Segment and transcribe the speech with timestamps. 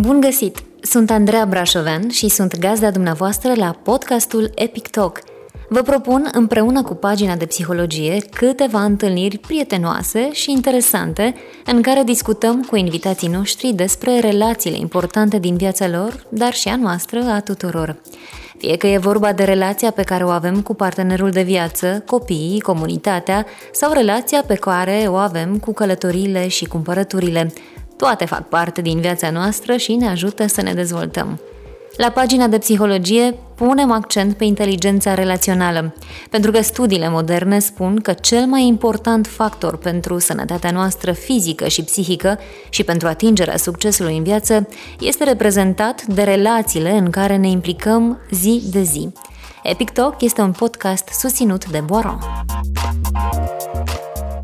[0.00, 0.62] Bun găsit!
[0.80, 5.20] Sunt Andreea Brașovean și sunt gazda dumneavoastră la podcastul Epic Talk.
[5.68, 11.34] Vă propun împreună cu pagina de psihologie câteva întâlniri prietenoase și interesante
[11.64, 16.76] în care discutăm cu invitații noștri despre relațiile importante din viața lor, dar și a
[16.76, 18.00] noastră, a tuturor.
[18.58, 22.60] Fie că e vorba de relația pe care o avem cu partenerul de viață, copiii,
[22.60, 27.52] comunitatea sau relația pe care o avem cu călătoriile și cumpărăturile.
[27.98, 31.40] Toate fac parte din viața noastră și ne ajută să ne dezvoltăm.
[31.96, 35.94] La pagina de psihologie punem accent pe inteligența relațională,
[36.30, 41.82] pentru că studiile moderne spun că cel mai important factor pentru sănătatea noastră fizică și
[41.84, 42.38] psihică
[42.68, 44.68] și pentru atingerea succesului în viață
[45.00, 49.12] este reprezentat de relațiile în care ne implicăm zi de zi.
[49.62, 52.18] Epic Talk este un podcast susținut de Boiron.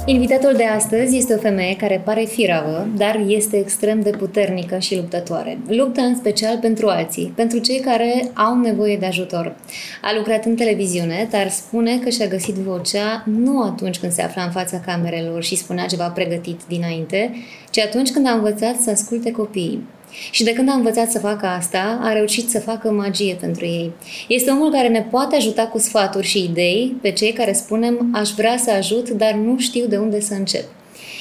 [0.07, 4.97] Invitatul de astăzi este o femeie care pare firavă, dar este extrem de puternică și
[4.97, 5.59] luptătoare.
[5.69, 9.57] Luptă în special pentru alții, pentru cei care au nevoie de ajutor.
[10.03, 14.43] A lucrat în televiziune, dar spune că și-a găsit vocea nu atunci când se afla
[14.43, 17.35] în fața camerelor și spunea ceva pregătit dinainte,
[17.71, 19.87] ci atunci când a învățat să asculte copiii.
[20.31, 23.93] Și de când a învățat să facă asta, a reușit să facă magie pentru ei.
[24.29, 28.31] Este omul care ne poate ajuta cu sfaturi și idei pe cei care spunem aș
[28.31, 30.65] vrea să ajut, dar nu știu de unde să încep.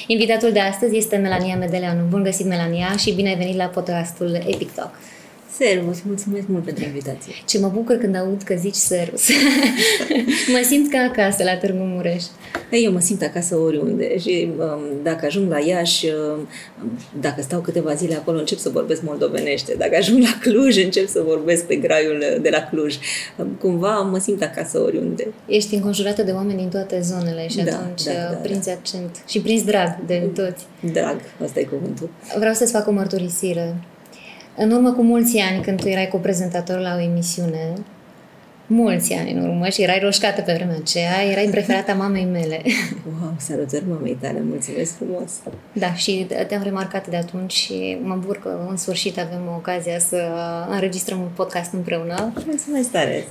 [0.08, 2.05] Invitatul de astăzi este Melania Medeleanu.
[2.09, 4.91] Bun găsit, Melania, și bine ai venit la podcastul Epic Talk.
[5.58, 7.34] Servus, mulțumesc mult pentru invitație.
[7.46, 9.28] Ce mă bucur când aud că zici servus.
[10.54, 12.23] mă simt ca acasă la Târgu Mureș.
[12.72, 16.48] Eu mă simt acasă oriunde și um, dacă ajung la Iași, um,
[17.22, 19.76] dacă stau câteva zile acolo, încep să vorbesc moldovenește.
[19.78, 22.95] Dacă ajung la Cluj, încep să vorbesc pe graiul de la Cluj.
[23.38, 25.28] Um, cumva mă simt acasă oriunde.
[25.45, 28.36] Ești înconjurată de oameni din toate zonele și da, atunci da, da, da.
[28.36, 30.66] prinzi accent și prinzi drag de toți.
[30.94, 32.10] Drag, asta e cuvântul.
[32.38, 33.76] Vreau să-ți fac o mărturisire.
[34.58, 37.73] În urmă cu mulți ani, când tu erai coprezentator la o emisiune,
[38.67, 42.61] mulți ani în urmă și erai roșcată pe vremea aceea, erai preferata mamei mele.
[43.22, 45.32] Wow, salutări mamei tale, mulțumesc frumos!
[45.73, 50.17] Da, și te-am remarcat de atunci și mă bucur că în sfârșit avem ocazia să
[50.70, 52.33] înregistrăm un podcast împreună.
[52.45, 53.27] Mulțumesc tare!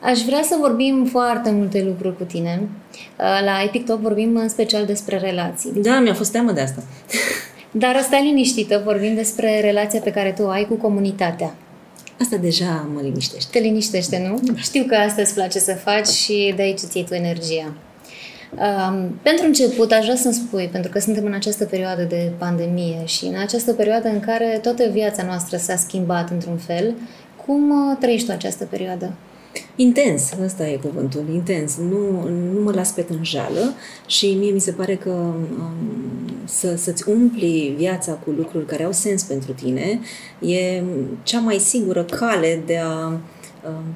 [0.00, 2.68] Aș vrea să vorbim foarte multe lucruri cu tine.
[3.44, 5.72] La Epic Talk vorbim în special despre relații.
[5.74, 6.82] Da, mi-a fost teamă de asta.
[7.72, 11.54] Dar stai liniștită, vorbim despre relația pe care tu o ai cu comunitatea.
[12.20, 13.48] Asta deja mă liniștește.
[13.52, 14.56] Te liniștește, nu?
[14.56, 17.74] Știu că asta îți place să faci și de aici îți iei tu energia.
[18.52, 23.04] Um, pentru început, aș vrea să-mi spui, pentru că suntem în această perioadă de pandemie
[23.04, 26.94] și în această perioadă în care toată viața noastră s-a schimbat într-un fel,
[27.46, 29.12] cum uh, trăiești tu această perioadă?
[29.76, 31.76] Intens, ăsta e cuvântul, intens.
[31.76, 33.74] Nu, nu mă las pe tânjală
[34.06, 35.34] și mie mi se pare că um,
[36.44, 40.00] să, să-ți umpli viața cu lucruri care au sens pentru tine
[40.38, 40.82] e
[41.22, 43.20] cea mai sigură cale de a Um,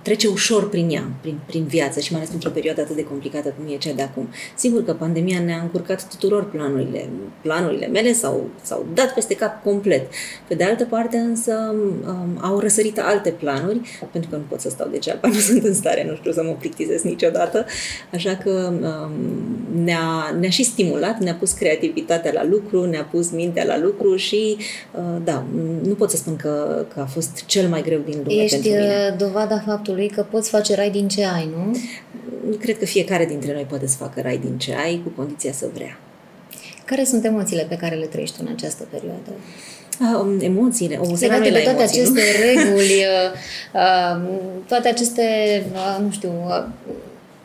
[0.03, 3.49] trece ușor prin ea, prin, prin viață și mai ales într-o perioadă atât de complicată
[3.49, 4.29] cum e cea de acum.
[4.55, 7.09] Sigur că pandemia ne-a încurcat tuturor planurile.
[7.43, 10.13] Planurile mele s-au, s-au dat peste cap complet.
[10.49, 11.75] Pe de altă parte însă
[12.07, 13.81] um, au răsărit alte planuri,
[14.13, 16.53] pentru că nu pot să stau degeaba, nu sunt în stare, nu știu să mă
[16.59, 17.67] plictisesc niciodată,
[18.13, 19.11] așa că um,
[19.85, 24.57] ne-a, ne-a și stimulat, ne-a pus creativitatea la lucru, ne-a pus mintea la lucru și
[24.95, 25.45] uh, da,
[25.83, 28.71] nu pot să spun că, că a fost cel mai greu din lume Ești pentru
[28.71, 29.09] mine.
[29.11, 31.77] Uh, dovada dovada faptului că poți face rai din ce ai, nu?
[32.59, 35.69] Cred că fiecare dintre noi poate să facă rai din ce ai, cu condiția să
[35.75, 35.99] vrea.
[36.85, 39.31] Care sunt emoțiile pe care le trăiești în această perioadă?
[40.01, 42.45] Uh, emoțiile, o Se de toate emoții, aceste nu?
[42.45, 43.05] reguli,
[43.73, 44.31] uh,
[44.69, 45.23] toate aceste,
[45.73, 46.65] uh, nu știu, uh,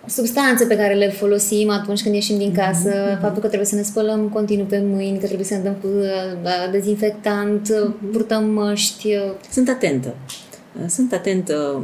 [0.06, 3.22] substanțe pe care le folosim atunci când ieșim din casă, mm-hmm.
[3.22, 5.88] faptul că trebuie să ne spălăm continuu pe mâini, că trebuie să ne dăm cu
[5.88, 8.12] uh, dezinfectant, mm-hmm.
[8.12, 9.18] purtăm măști.
[9.52, 10.16] Sunt atentă.
[10.88, 11.82] Sunt atentă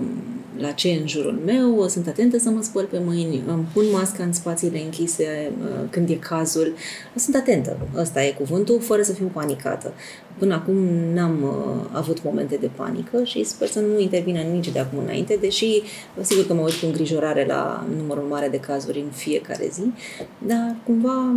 [0.58, 3.84] la ce e în jurul meu, sunt atentă să mă spăl pe mâini, îmi pun
[3.92, 6.74] masca în spațiile închise uh, când e cazul.
[7.16, 9.94] Sunt atentă, ăsta e cuvântul, fără să fiu panicată.
[10.38, 10.76] Până acum
[11.14, 15.38] n-am uh, avut momente de panică și sper să nu intervină nici de acum înainte,
[15.42, 15.82] deși
[16.22, 19.92] sigur că mă uit cu îngrijorare la numărul mare de cazuri în fiecare zi,
[20.48, 21.36] dar cumva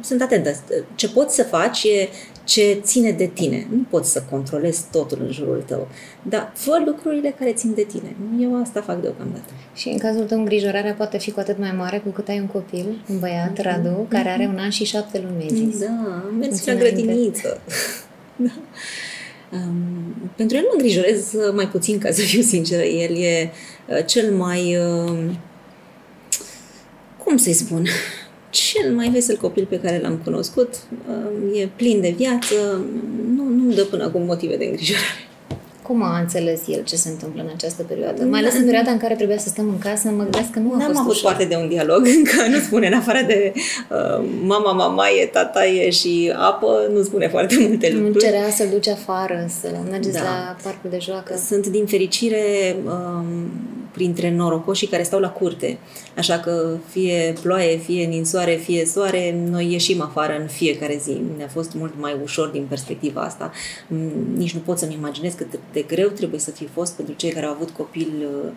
[0.00, 0.50] sunt atentă.
[0.94, 2.08] Ce poți să faci e
[2.48, 3.66] ce ține de tine.
[3.70, 5.88] Nu poți să controlezi totul în jurul tău,
[6.22, 8.16] dar fă lucrurile care țin de tine.
[8.40, 9.52] Eu asta fac deocamdată.
[9.74, 12.46] Și în cazul tău, îngrijorarea poate fi cu atât mai mare cu cât ai un
[12.46, 13.62] copil, un băiat, mm-hmm.
[13.62, 15.78] Radu, care are un an și șapte luni, zis.
[15.78, 17.60] Da, mers la grădiniță.
[18.36, 18.52] da.
[19.52, 22.82] Um, pentru el mă îngrijorez mai puțin, ca să fiu sinceră.
[22.82, 23.50] El e
[23.88, 24.76] uh, cel mai...
[24.76, 25.30] Uh,
[27.24, 27.86] cum să-i spun?
[28.50, 30.68] Cel mai vesel copil pe care l-am cunoscut,
[31.08, 32.54] uh, e plin de viață,
[33.36, 35.22] nu, nu dă până acum motive de îngrijorare.
[35.82, 38.24] Cum a înțeles el ce se întâmplă în această perioadă?
[38.24, 40.72] Mai ales în perioada în care trebuia să stăm în casă, mă gândesc că nu
[40.72, 41.30] a N-am fost avut ușor.
[41.30, 45.66] parte de un dialog, încă nu spune, în afară de uh, mama, mama e, tata
[45.66, 48.24] e și apă, nu spune foarte multe Nu lucruri.
[48.24, 50.22] cerea să-l duci afară, să mergeți Da.
[50.22, 51.36] la parcul de joacă.
[51.46, 53.50] Sunt din fericire um,
[53.92, 55.78] printre norocoșii care stau la curte.
[56.16, 61.20] Așa că fie ploaie, fie ninsoare, fie soare, noi ieșim afară în fiecare zi.
[61.36, 63.52] Ne-a fost mult mai ușor din perspectiva asta.
[63.86, 67.30] Mm, Nici nu pot să-mi imaginez cât de greu trebuie să fi fost pentru cei
[67.30, 68.12] care au avut copil
[68.44, 68.50] uh,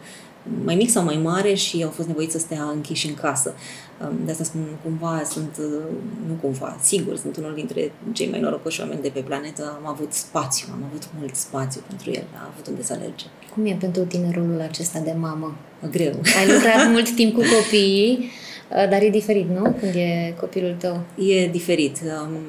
[0.64, 3.54] mai mic sau mai mare și au fost nevoiți să stea închiși în casă.
[4.02, 5.84] Um, De asta spun, cumva sunt, uh,
[6.28, 9.80] nu cumva, sigur, sunt unul dintre cei mai norocoși oameni de pe planetă.
[9.84, 13.26] Am avut spațiu, am avut mult spațiu pentru el, a avut unde să alerge.
[13.54, 15.58] Cum e pentru tine rolul acesta de mamă?
[15.92, 16.14] Greu.
[16.40, 18.30] Ai lucrat mult timp cu copiii,
[18.70, 19.76] dar e diferit, nu?
[19.80, 21.02] Când e copilul tău.
[21.26, 21.98] E diferit.
[22.24, 22.40] Um,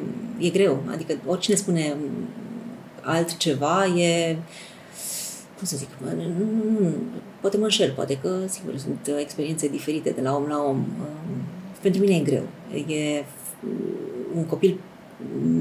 [0.43, 0.82] E greu.
[0.90, 2.28] Adică oricine spune um,
[3.00, 4.37] altceva e
[5.56, 6.94] cum să zic, nu, nu, nu,
[7.40, 10.76] poate mă înșel, poate că, sigur, sunt uh, experiențe diferite de la om la om.
[10.76, 11.43] Um,
[11.81, 12.43] Pentru mine e greu.
[12.87, 13.70] E uh,
[14.37, 14.81] un copil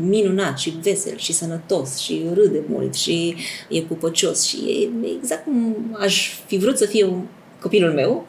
[0.07, 3.35] minunat și vesel și sănătos și râde mult și
[3.69, 7.21] e pupăcios și e exact cum aș fi vrut să fie un
[7.61, 8.25] copilul meu,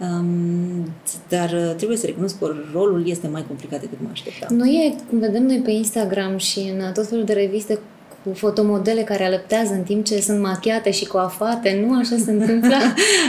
[0.00, 0.92] um,
[1.28, 4.56] dar uh, trebuie să recunosc că rolul este mai complicat decât mă așteptam.
[4.56, 7.78] Nu e, cum vedem noi pe Instagram și în tot felul de reviste
[8.24, 12.76] cu fotomodele care alăptează în timp ce sunt machiate și coafate, nu așa se întâmplă?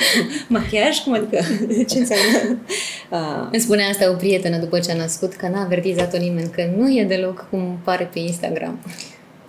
[0.47, 0.99] Machiaj?
[0.99, 1.37] Cum adică?
[1.89, 2.59] Ce înseamnă?
[3.09, 6.63] Uh, Îmi spune asta o prietenă după ce a născut, că n-a avertizat-o nimeni, că
[6.77, 8.79] nu e deloc cum pare pe Instagram.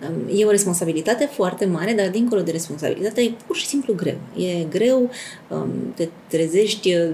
[0.01, 4.17] Um, e o responsabilitate foarte mare, dar dincolo de responsabilitate e pur și simplu greu.
[4.37, 5.09] E greu,
[5.49, 7.09] um, te trezești, uh,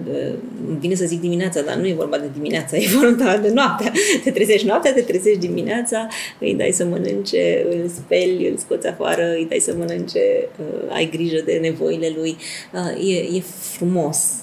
[0.68, 3.92] îmi vine să zic dimineața, dar nu e vorba de dimineața, e vorba de noaptea.
[4.24, 6.08] Te trezești noaptea, te trezești dimineața,
[6.40, 11.10] îi dai să mănânce, îl speli, îl scoți afară, îi dai să mănânce, uh, ai
[11.10, 12.36] grijă de nevoile lui.
[12.74, 13.42] Uh, e, e
[13.78, 14.34] frumos.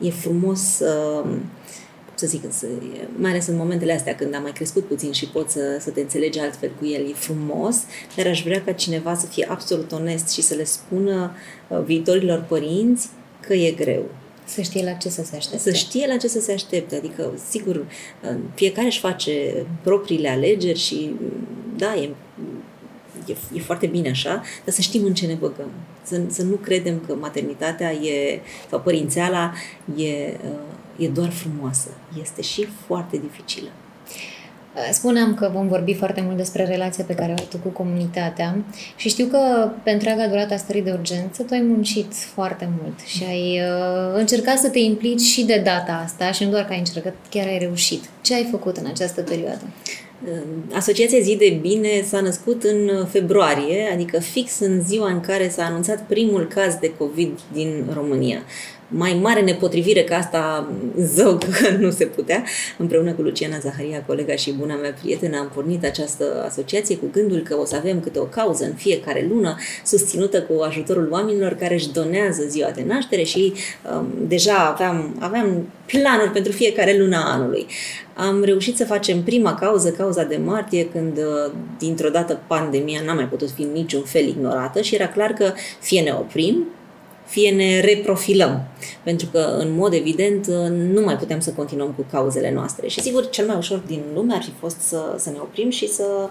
[0.00, 1.63] E frumos uh, cum
[2.14, 2.66] să zic, să,
[3.16, 6.00] mai ales în momentele astea când am mai crescut puțin și pot să, să te
[6.00, 7.76] înțelegi altfel cu el, e frumos,
[8.16, 11.34] dar aș vrea ca cineva să fie absolut onest și să le spună
[11.68, 13.08] uh, viitorilor părinți
[13.40, 14.04] că e greu.
[14.44, 15.70] Să știe la ce să se aștepte.
[15.70, 16.96] Să știe la ce să se aștepte.
[16.96, 21.14] Adică, sigur, uh, fiecare își face propriile alegeri și,
[21.76, 22.10] da, e,
[23.26, 25.70] e, e foarte bine așa, dar să știm în ce ne băgăm.
[26.02, 28.40] Să, să nu credem că maternitatea e,
[28.70, 29.52] sau părințeala
[29.96, 31.88] e, uh, e doar frumoasă.
[32.20, 33.68] Este și foarte dificilă.
[34.92, 38.64] Spuneam că vom vorbi foarte mult despre relația pe care o ai tu cu comunitatea
[38.96, 43.00] și știu că pe întreaga durată a stării de urgență tu ai muncit foarte mult
[43.00, 46.72] și ai uh, încercat să te implici și de data asta și nu doar că
[46.72, 48.04] ai încercat, chiar ai reușit.
[48.20, 49.62] Ce ai făcut în această perioadă?
[50.72, 55.64] Asociația Zi de Bine s-a născut în februarie, adică fix în ziua în care s-a
[55.64, 58.38] anunțat primul caz de COVID din România.
[58.96, 62.44] Mai mare nepotrivire ca asta, zău că nu se putea.
[62.78, 67.38] Împreună cu Luciana Zaharia, colega și buna mea prietenă, am pornit această asociație cu gândul
[67.38, 71.74] că o să avem câte o cauză în fiecare lună, susținută cu ajutorul oamenilor care
[71.74, 73.52] își donează ziua de naștere și
[73.94, 77.66] um, deja aveam, aveam planuri pentru fiecare lună a anului.
[78.14, 81.18] Am reușit să facem prima cauză, cauza de martie, când
[81.78, 85.52] dintr-o dată pandemia n-a mai putut fi în niciun fel ignorată și era clar că
[85.80, 86.66] fie ne oprim,
[87.26, 88.62] fie ne reprofilăm.
[89.02, 92.88] Pentru că, în mod evident, nu mai puteam să continuăm cu cauzele noastre.
[92.88, 95.88] Și, sigur, cel mai ușor din lume ar fi fost să, să ne oprim și
[95.88, 96.28] să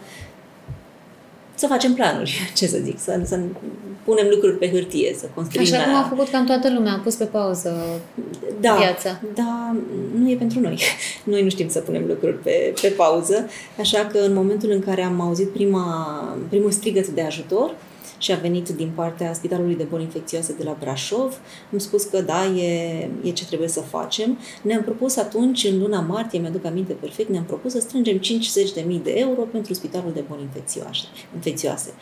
[1.55, 3.39] să facem planuri, ce să zic, să, să
[4.03, 5.73] punem lucruri pe hârtie, să construim...
[5.73, 7.99] Așa cum a făcut cam toată lumea, a pus pe pauză
[8.59, 9.21] da, viața.
[9.33, 9.75] Da,
[10.19, 10.79] nu e pentru noi.
[11.23, 15.01] Noi nu știm să punem lucruri pe, pe pauză, așa că în momentul în care
[15.03, 15.85] am auzit prima,
[16.49, 17.75] primul strigăt de ajutor,
[18.23, 21.39] și a venit din partea Spitalului de Boli Infecțioase de la Brașov.
[21.71, 24.37] Am spus că da, e, e ce trebuie să facem.
[24.61, 29.11] Ne-am propus atunci, în luna martie, mi-aduc aminte perfect, ne-am propus să strângem 50.000 de
[29.15, 31.05] euro pentru Spitalul de Boli Infecțioase.
[31.35, 31.93] infecțioase.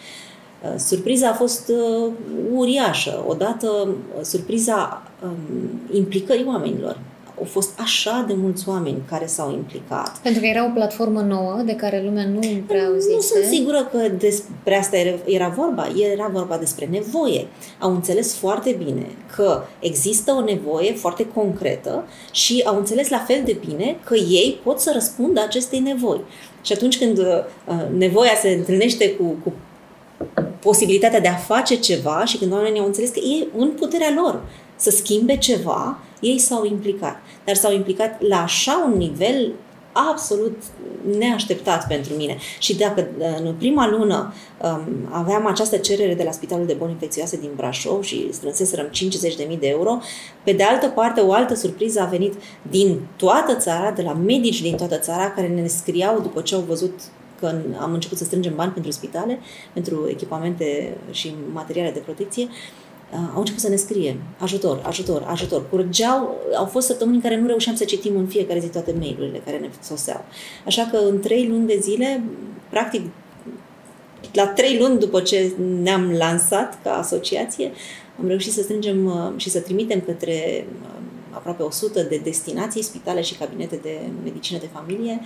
[0.77, 2.11] Surpriza a fost uh,
[2.53, 3.23] uriașă.
[3.27, 6.99] Odată, surpriza um, implicării oamenilor
[7.41, 10.17] au fost așa de mulți oameni care s-au implicat.
[10.17, 13.13] Pentru că era o platformă nouă de care lumea nu prea auzise.
[13.13, 15.87] Nu sunt sigură că despre asta era vorba.
[16.11, 17.47] Era vorba despre nevoie.
[17.79, 23.41] Au înțeles foarte bine că există o nevoie foarte concretă și au înțeles la fel
[23.45, 26.21] de bine că ei pot să răspundă acestei nevoi.
[26.61, 27.25] Și atunci când uh,
[27.97, 29.53] nevoia se întâlnește cu, cu
[30.59, 34.41] posibilitatea de a face ceva și când oamenii au înțeles că e în puterea lor
[34.75, 37.21] să schimbe ceva, ei s-au implicat.
[37.45, 39.53] Dar s-au implicat la așa un nivel
[39.91, 40.57] absolut
[41.17, 42.37] neașteptat pentru mine.
[42.59, 43.07] Și dacă
[43.43, 48.03] în prima lună um, aveam această cerere de la Spitalul de Boli Infecțioase din Brașov
[48.03, 49.97] și strânseserăm 50.000 de euro,
[50.43, 52.33] pe de altă parte o altă surpriză a venit
[52.69, 56.61] din toată țara, de la medici din toată țara, care ne scriau după ce au
[56.61, 56.99] văzut
[57.39, 59.39] că am început să strângem bani pentru spitale,
[59.73, 62.80] pentru echipamente și materiale de protecție, uh,
[63.33, 65.69] au început să ne scrie ajutor, ajutor, ajutor.
[65.69, 69.41] Curgeau, au fost săptămâni în care nu reușeam să citim în fiecare zi toate mail-urile
[69.45, 70.25] care ne soseau.
[70.65, 72.23] Așa că în trei luni de zile,
[72.69, 73.01] practic,
[74.33, 75.51] la trei luni după ce
[75.81, 77.71] ne-am lansat ca asociație,
[78.19, 81.01] am reușit să strângem uh, și să trimitem către uh,
[81.31, 85.19] aproape 100 de destinații, spitale și cabinete de medicină de familie,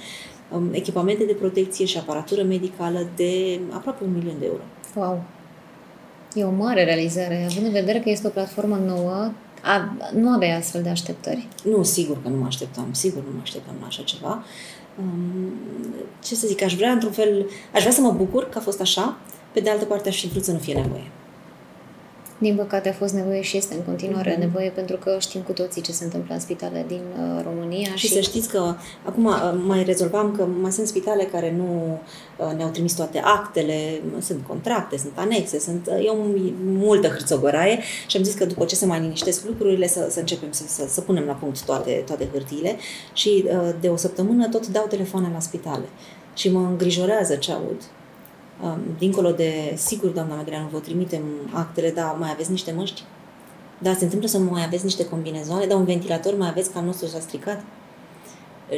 [0.51, 4.61] um, echipamente de protecție și aparatură medicală de aproape un milion de euro.
[4.95, 5.23] Wow!
[6.35, 9.31] E o mare realizare, având în vedere că este o platformă nouă,
[9.63, 11.47] a, nu aveai astfel de așteptări?
[11.63, 14.43] Nu, sigur că nu mă așteptam, sigur nu mă așteptam la așa ceva.
[14.99, 15.53] Um,
[16.23, 18.81] ce să zic, aș vrea într-un fel, aș vrea să mă bucur că a fost
[18.81, 19.17] așa,
[19.51, 21.11] pe de altă parte aș fi vrut să nu fie nevoie.
[22.37, 24.39] Din păcate a fost nevoie și este în continuare mm-hmm.
[24.39, 27.95] nevoie pentru că știm cu toții ce se întâmplă în spitale din uh, România.
[27.95, 31.99] Și, și să știți că acum uh, mai rezolvam că mai sunt spitale care nu
[32.37, 36.15] uh, ne-au trimis toate actele, sunt contracte, sunt anexe, sunt uh, e o
[36.65, 40.51] multă hârțogăraie și am zis că după ce se mai liniștesc lucrurile să, să începem
[40.51, 42.75] să, să, să punem la punct toate, toate hârtiile
[43.13, 45.85] și uh, de o săptămână tot dau telefoane la spitale
[46.33, 47.81] și mă îngrijorează ce aud
[48.97, 51.21] dincolo de, sigur, doamna Magreanu, vă trimitem
[51.53, 53.03] actele, dar mai aveți niște măști?
[53.77, 56.83] Da, se întâmplă să mai aveți niște combinezoane, dar un ventilator mai aveți că al
[56.83, 57.63] nostru s-a stricat?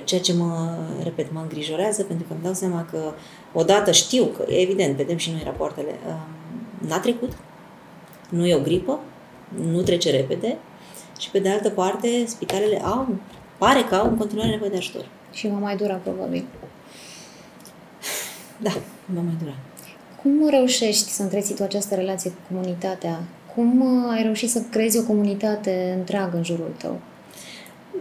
[0.03, 3.13] Ceea ce mă, repet, mă îngrijorează pentru că îmi dau seama că
[3.53, 5.99] odată știu că, evident, vedem și noi rapoartele,
[6.87, 7.31] n-a trecut,
[8.29, 8.99] nu e o gripă,
[9.71, 10.57] nu trece repede
[11.19, 13.07] și pe de altă parte spitalele au,
[13.57, 15.05] pare că au în continuare nevoie de ajutor.
[15.31, 16.45] Și va mai dura probabil.
[18.57, 18.71] Da,
[19.05, 19.53] va mai dura.
[20.27, 23.23] Cum reușești să întreții tu această relație cu comunitatea?
[23.55, 26.99] Cum uh, ai reușit să creezi o comunitate întreagă în jurul tău?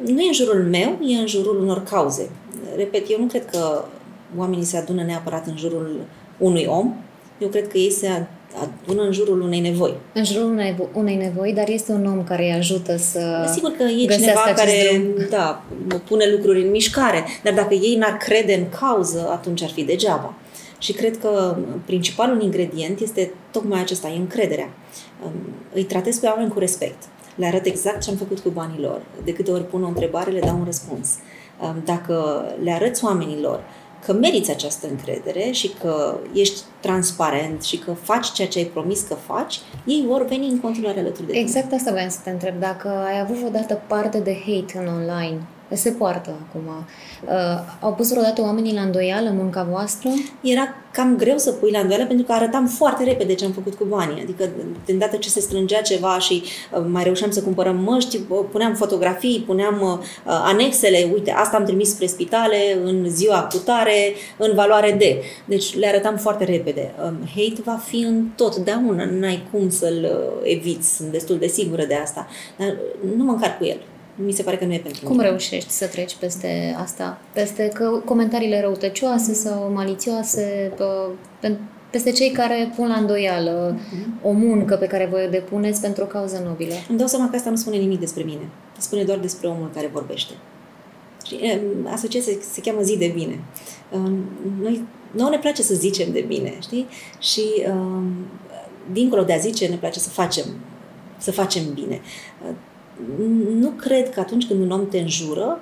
[0.05, 2.31] Nu e în jurul meu, e în jurul unor cauze.
[2.77, 3.85] Repet, eu nu cred că
[4.37, 6.01] oamenii se adună neapărat în jurul
[6.39, 6.95] unui om.
[7.39, 8.27] Eu cred că ei se
[8.63, 9.95] adună în jurul unei nevoi.
[10.13, 13.83] În jurul unei, unei nevoi, dar este un om care îi ajută să Sigur că
[13.83, 15.65] e cineva care da,
[16.09, 20.35] pune lucruri în mișcare, dar dacă ei n-ar crede în cauză, atunci ar fi degeaba.
[20.79, 21.57] Și cred că
[21.87, 24.69] principalul ingredient este tocmai acesta, e încrederea.
[25.73, 27.03] Îi tratez pe oameni cu respect.
[27.35, 29.01] Le arăt exact ce am făcut cu banii lor.
[29.25, 31.09] De câte ori pun o întrebare, le dau un răspuns.
[31.85, 33.61] Dacă le arăți oamenilor
[34.05, 39.01] că meriți această încredere și că ești transparent și că faci ceea ce ai promis
[39.01, 41.45] că faci, ei vor veni în continuare alături de tine.
[41.45, 42.61] Exact asta vreau să te întreb.
[42.61, 45.41] Dacă ai avut vreodată parte de hate în online,
[45.75, 46.63] se poartă acum.
[47.25, 47.33] Uh,
[47.81, 50.09] au pus vreodată oamenii la îndoială munca voastră?
[50.41, 53.75] Era cam greu să pui la îndoială pentru că arătam foarte repede ce am făcut
[53.75, 54.23] cu banii.
[54.23, 54.49] Adică,
[54.85, 56.43] de îndată ce se strângea ceva și
[56.73, 58.19] uh, mai reușeam să cumpărăm măști,
[58.51, 64.55] puneam fotografii, puneam uh, anexele, uite, asta am trimis spre spitale în ziua cutare, în
[64.55, 65.23] valoare de.
[65.45, 66.95] Deci le arătam foarte repede.
[67.05, 71.85] Um, hate va fi în totdeauna, n-ai cum să-l uh, eviți, sunt destul de sigură
[71.85, 72.27] de asta.
[72.57, 72.77] Dar
[73.17, 73.79] nu mă încarc cu el
[74.25, 75.29] mi se pare că nu e pentru Cum mine.
[75.29, 77.21] reușești să treci peste asta?
[77.33, 80.73] Peste că comentariile răutăcioase sau malițioase,
[81.91, 84.23] peste cei care pun la îndoială uh-huh.
[84.23, 86.75] o muncă pe care voi o depuneți pentru o cauză nobilă?
[86.89, 88.49] Îmi dau seama că asta nu spune nimic despre mine.
[88.79, 90.33] Spune doar despre omul care vorbește.
[91.27, 91.39] Și
[91.93, 93.39] asociația se, se cheamă zi de bine.
[94.61, 96.87] Noi, nouă ne place să zicem de bine, știi?
[97.19, 97.43] Și
[98.93, 100.45] dincolo de a zice, ne place să facem,
[101.19, 102.01] să facem bine
[103.55, 105.61] nu cred că atunci când un om te înjură,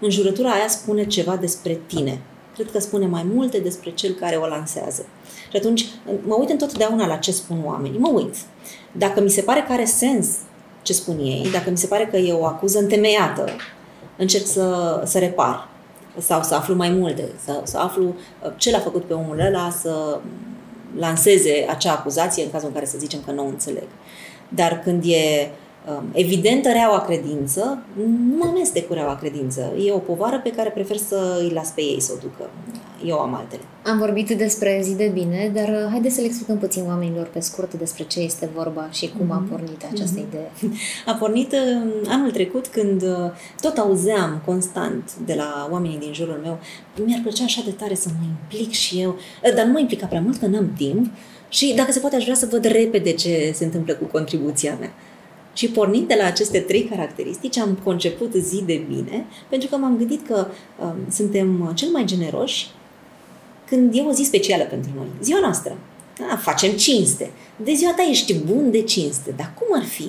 [0.00, 2.20] înjurătura aia spune ceva despre tine.
[2.54, 5.06] Cred că spune mai multe despre cel care o lansează.
[5.50, 5.86] Și atunci
[6.26, 7.98] mă uit întotdeauna la ce spun oamenii.
[7.98, 8.34] Mă uit.
[8.92, 10.28] Dacă mi se pare că are sens
[10.82, 13.50] ce spun ei, dacă mi se pare că e o acuză întemeiată,
[14.16, 15.68] încerc să, să repar
[16.18, 19.70] sau să aflu mai multe, să, să aflu uh, ce l-a făcut pe omul ăla
[19.70, 20.20] să
[20.98, 23.86] lanseze acea acuzație în cazul în care să zicem că nu o înțeleg.
[24.48, 25.67] Dar când e Um,
[26.12, 27.82] evidentă reaua credință,
[28.28, 29.72] nu mă amestec cu reaua credință.
[29.86, 32.50] E o povară pe care prefer să îi las pe ei să o ducă.
[33.04, 33.62] Eu am altele.
[33.84, 37.40] Am vorbit despre zi de bine, dar uh, haideți să le explicăm puțin oamenilor pe
[37.40, 39.32] scurt despre ce este vorba și cum mm-hmm.
[39.32, 39.50] a mhm.
[39.50, 40.28] pornit această mm-hmm.
[40.28, 40.50] idee.
[41.10, 43.30] A pornit uh, anul trecut când uh,
[43.60, 46.58] tot auzeam constant de la oamenii din jurul meu
[47.04, 49.16] mi-ar plăcea așa de tare să mă implic și eu,
[49.54, 51.06] dar nu mă implica prea mult, că n-am timp
[51.48, 54.92] și dacă se poate aș vrea să văd repede ce se întâmplă cu contribuția mea.
[55.58, 59.96] Și pornind de la aceste trei caracteristici, am conceput zi de bine, pentru că m-am
[59.96, 60.46] gândit că
[60.82, 62.66] um, suntem cel mai generoși
[63.66, 65.76] când e o zi specială pentru noi, ziua noastră.
[66.18, 67.30] Da, facem cinste.
[67.56, 70.08] De ziua ta ești bun de cinste, dar cum ar fi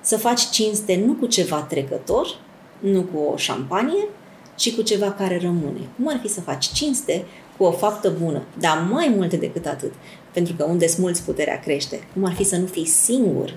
[0.00, 2.38] să faci cinste nu cu ceva trecător,
[2.78, 4.08] nu cu o șampanie,
[4.56, 5.80] ci cu ceva care rămâne?
[5.96, 7.24] Cum ar fi să faci cinste
[7.56, 9.92] cu o faptă bună, dar mai multe decât atât,
[10.32, 12.08] pentru că unde smulți puterea crește.
[12.14, 13.54] Cum ar fi să nu fii singur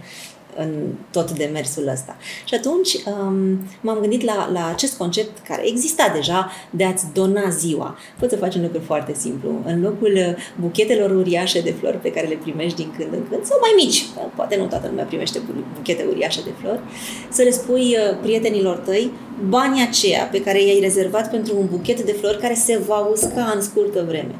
[0.59, 0.69] în
[1.11, 2.17] tot demersul ăsta.
[2.45, 7.49] Și atunci um, m-am gândit la, la acest concept care exista deja de a-ți dona
[7.49, 7.97] ziua.
[8.19, 9.49] Poți să faci un lucru foarte simplu.
[9.65, 13.57] În locul buchetelor uriașe de flori pe care le primești din când în când, sau
[13.61, 15.41] mai mici, poate nu toată lumea primește
[15.75, 16.79] buchete uriașe de flori,
[17.29, 19.11] să le spui uh, prietenilor tăi
[19.47, 23.51] banii aceia pe care i-ai rezervat pentru un buchet de flori care se va usca
[23.55, 24.35] în scurtă vreme.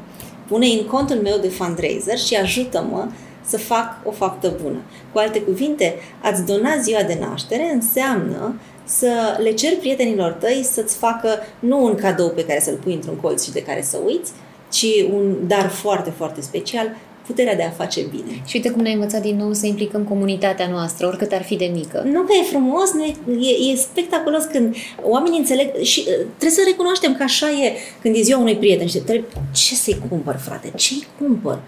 [0.48, 3.08] Pune în contul meu de fundraiser și ajută-mă
[3.50, 4.78] să fac o faptă bună.
[5.12, 10.96] Cu alte cuvinte, ați dona ziua de naștere înseamnă să le ceri prietenilor tăi să-ți
[10.96, 11.28] facă
[11.58, 14.32] nu un cadou pe care să-l pui într-un colț și de care să uiți,
[14.70, 18.42] ci un dar foarte, foarte special puterea de a face bine.
[18.46, 21.70] Și uite cum ne-ai învățat din nou să implicăm comunitatea noastră, oricât ar fi de
[21.74, 22.02] mică.
[22.04, 23.14] Nu că e frumos, nu e,
[23.48, 28.16] e, e spectaculos când oamenii înțeleg și uh, trebuie să recunoaștem că așa e când
[28.16, 31.58] e ziua unui prieten și trebuie, ce să-i cumpăr, frate, ce-i cumpăr?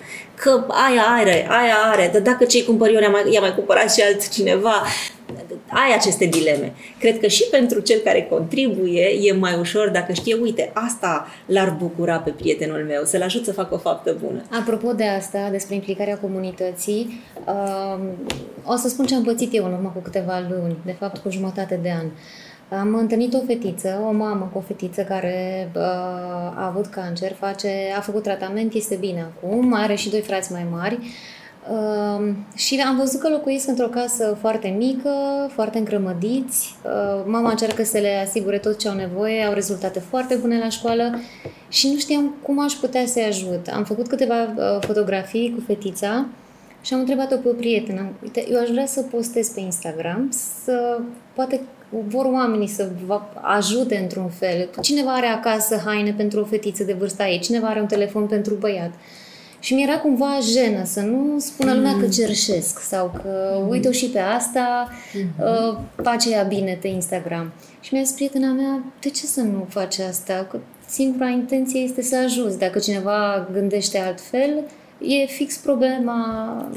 [0.42, 3.92] Că aia are, aia are, dar dacă ce-i cumpăr eu, i-a mai, i-a mai cumpărat
[3.92, 4.82] și altcineva,
[5.68, 6.72] ai aceste dileme.
[6.98, 11.76] Cred că și pentru cel care contribuie e mai ușor dacă știe, uite, asta l-ar
[11.78, 14.42] bucura pe prietenul meu, să-l ajut să facă o faptă bună.
[14.60, 18.00] Apropo de asta, despre implicarea comunității, uh,
[18.64, 21.30] o să spun ce am pățit eu în urmă cu câteva luni, de fapt cu
[21.30, 22.06] jumătate de an.
[22.80, 27.70] Am întâlnit o fetiță, o mamă cu o fetiță care uh, a avut cancer, face,
[27.96, 30.94] a făcut tratament, este bine acum, are și doi frați mai mari.
[30.94, 31.06] Uh,
[31.70, 35.10] Uh, și am văzut că locuiesc într-o casă foarte mică,
[35.52, 36.76] foarte încrămădiți.
[36.84, 40.68] Uh, mama încearcă să le asigure tot ce au nevoie, au rezultate foarte bune la
[40.68, 41.18] școală
[41.68, 43.66] și nu știam cum aș putea să-i ajut.
[43.72, 46.26] Am făcut câteva uh, fotografii cu fetița
[46.80, 48.12] și am întrebat-o pe o prietenă.
[48.22, 50.28] Uite, eu aș vrea să postez pe Instagram,
[50.64, 51.00] să
[51.34, 51.60] poate
[52.08, 54.68] vor oamenii să vă ajute într-un fel.
[54.80, 58.54] Cineva are acasă haine pentru o fetiță de vârsta ei, cineva are un telefon pentru
[58.54, 58.92] băiat.
[59.58, 63.68] Și mi-era cumva jenă să nu spună lumea că cerșesc sau că mm.
[63.68, 65.38] uite-o și pe asta, mm-hmm.
[65.38, 67.52] uh, face ea bine pe Instagram.
[67.80, 70.46] Și mi-a zis prietena mea, de ce să nu faci asta?
[70.50, 72.58] Că singura intenție este să ajuți.
[72.58, 74.64] Dacă cineva gândește altfel,
[75.02, 76.16] e fix problema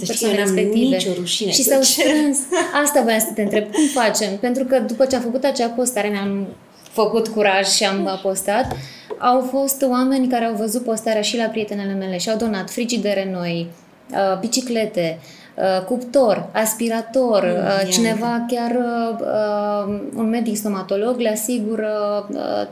[0.05, 0.95] persoanei respective.
[0.95, 2.37] Nicio rușine și s-au strâns.
[2.83, 3.71] Asta voiam să te întreb.
[3.71, 4.37] Cum facem?
[4.37, 6.47] Pentru că după ce am făcut acea postare, mi-am
[6.91, 8.75] făcut curaj și am postat,
[9.17, 13.29] au fost oameni care au văzut postarea și la prietenele mele și au donat frigidere
[13.31, 13.67] noi,
[14.11, 15.44] uh, biciclete, Uh,
[15.85, 21.89] cuptor, aspirator, mm, uh, cineva chiar uh, un medic stomatolog le asigură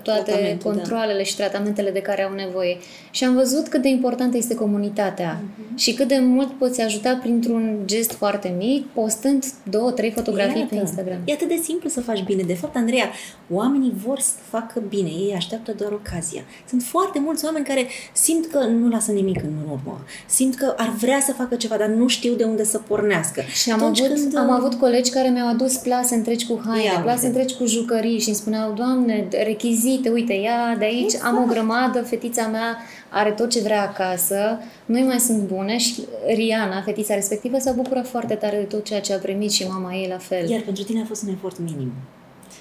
[0.01, 1.23] toate controlele da.
[1.23, 2.77] și tratamentele de care au nevoie.
[3.11, 5.75] Și am văzut cât de importantă este comunitatea mm-hmm.
[5.75, 10.73] și cât de mult poți ajuta printr-un gest foarte mic, postând două, trei fotografii Iată.
[10.73, 11.17] pe Instagram.
[11.25, 12.43] E atât de simplu să faci bine.
[12.43, 13.09] De fapt, Andreea,
[13.49, 16.41] oamenii vor să facă bine, ei așteaptă doar ocazia.
[16.69, 20.89] Sunt foarte mulți oameni care simt că nu lasă nimic în urmă, simt că ar
[20.89, 23.41] vrea să facă ceva, dar nu știu de unde să pornească.
[23.41, 24.37] Și am, avut, când...
[24.37, 28.19] am avut colegi care mi-au adus plase întregi cu haine, ia, plase întregi cu jucării
[28.19, 31.25] și îmi spuneau, Doamne, rechizite, uite, ia de aici, exact.
[31.25, 32.77] am o grămadă, fetița mea
[33.09, 36.03] are tot ce vrea acasă, nu mai sunt bune și
[36.35, 39.93] Riana, fetița respectivă, s-a bucurat foarte tare de tot ceea ce a primit și mama
[39.93, 40.49] ei la fel.
[40.49, 41.91] Iar pentru tine a fost un efort minim.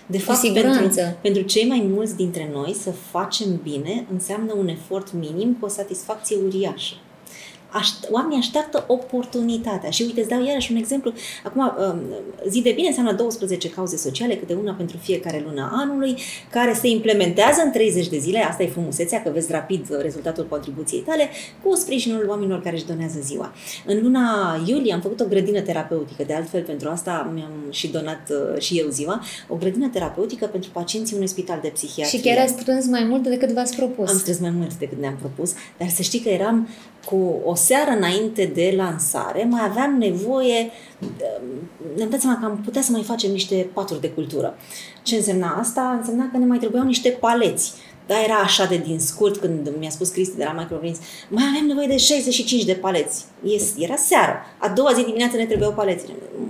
[0.07, 5.13] De fapt, pentru, pentru cei mai mulți dintre noi, să facem bine înseamnă un efort
[5.13, 6.95] minim cu o satisfacție uriașă
[7.73, 9.91] aș- oamenii așteaptă oportunitatea.
[9.91, 11.13] Și uite, îți dau iarăși un exemplu.
[11.45, 12.01] Acum, um,
[12.49, 16.17] zi de bine înseamnă 12 cauze sociale, câte una pentru fiecare lună anului,
[16.51, 18.39] care se implementează în 30 de zile.
[18.39, 21.29] Asta e frumusețea, că vezi rapid rezultatul contribuției tale,
[21.63, 23.53] cu sprijinul oamenilor care își donează ziua.
[23.87, 28.31] În luna iulie am făcut o grădină terapeutică, de altfel pentru asta mi-am și donat
[28.55, 32.19] uh, și eu ziua, o grădină terapeutică pentru pacienții unui spital de psihiatrie.
[32.19, 34.11] Și chiar ai strâns mai mult decât v-ați propus.
[34.11, 36.69] Am strâns mai mult decât ne-am propus, dar să știi că eram
[37.05, 40.71] cu o seară înainte de lansare, mai aveam nevoie,
[41.97, 44.55] ne-am dat seama că am putea să mai facem niște paturi de cultură.
[45.03, 45.97] Ce însemna asta?
[45.99, 47.73] Însemna că ne mai trebuiau niște paleți.
[48.07, 51.67] Da, era așa de din scurt când mi-a spus Cristi de la Microgreens, mai avem
[51.67, 53.25] nevoie de 65 de paleți.
[53.43, 54.47] Yes, era seara.
[54.59, 56.05] A doua zi dimineață ne trebuiau paleți.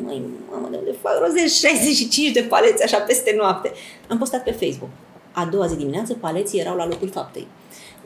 [0.04, 3.72] Măi, mamă, de unde fac rost de 65 de paleți așa peste noapte?
[4.08, 4.90] Am postat pe Facebook.
[5.32, 7.46] A doua zi dimineață paleții erau la locul faptei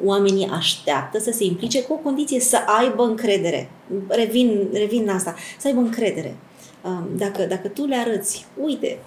[0.04, 3.70] oamenii așteaptă să se implice cu o condiție să aibă încredere.
[4.08, 5.34] Revin, revin la asta.
[5.58, 6.36] Să aibă încredere.
[6.84, 8.98] Um, dacă, dacă tu le arăți, uite,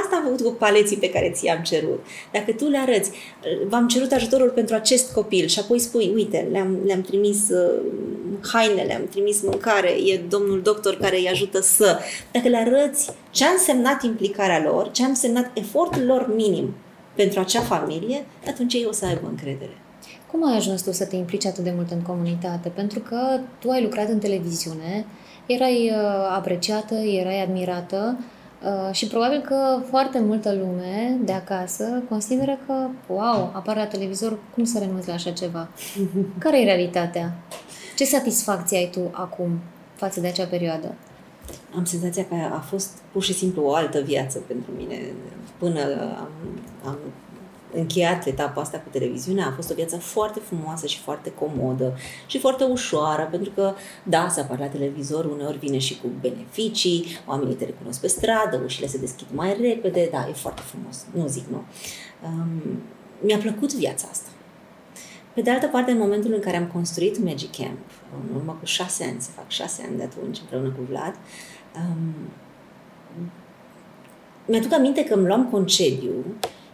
[0.00, 2.04] Asta am făcut cu paleții pe care ți-am cerut.
[2.32, 3.10] Dacă tu le arăți,
[3.68, 7.80] v-am cerut ajutorul pentru acest copil și apoi spui, uite, le-am, le-am trimis uh,
[8.52, 11.98] haine, le-am trimis mâncare, e domnul doctor care îi ajută să...
[12.32, 16.74] Dacă le arăți ce a însemnat implicarea lor, ce a însemnat efortul lor minim
[17.14, 19.81] pentru acea familie, atunci ei o să aibă încredere.
[20.32, 22.68] Cum ai ajuns tu să te implici atât de mult în comunitate?
[22.68, 25.04] Pentru că tu ai lucrat în televiziune,
[25.46, 28.16] erai uh, apreciată, erai admirată,
[28.64, 34.38] Uh, și probabil că foarte multă lume de acasă consideră că, wow, apare la televizor,
[34.54, 35.68] cum să renunți la așa ceva?
[36.38, 37.34] Care e realitatea?
[37.96, 39.58] Ce satisfacție ai tu acum
[39.94, 40.94] față de acea perioadă?
[41.76, 44.98] Am senzația că a fost pur și simplu o altă viață pentru mine.
[45.58, 45.80] Până
[46.18, 46.30] am,
[46.84, 46.98] am
[47.74, 52.38] încheiat etapa asta cu televiziunea, a fost o viață foarte frumoasă și foarte comodă și
[52.38, 57.54] foarte ușoară, pentru că, da, să apar la televizor uneori vine și cu beneficii, oamenii
[57.54, 61.44] te recunosc pe stradă, ușile se deschid mai repede, da, e foarte frumos, nu zic
[61.50, 61.62] nu.
[62.24, 62.82] Um,
[63.20, 64.28] mi-a plăcut viața asta.
[65.34, 67.78] Pe de altă parte, în momentul în care am construit Magic Camp,
[68.28, 71.14] în urmă cu șase ani, se fac șase ani de atunci, împreună cu Vlad,
[71.76, 72.14] um,
[74.46, 76.12] mi-aduc aminte că îmi luam concediu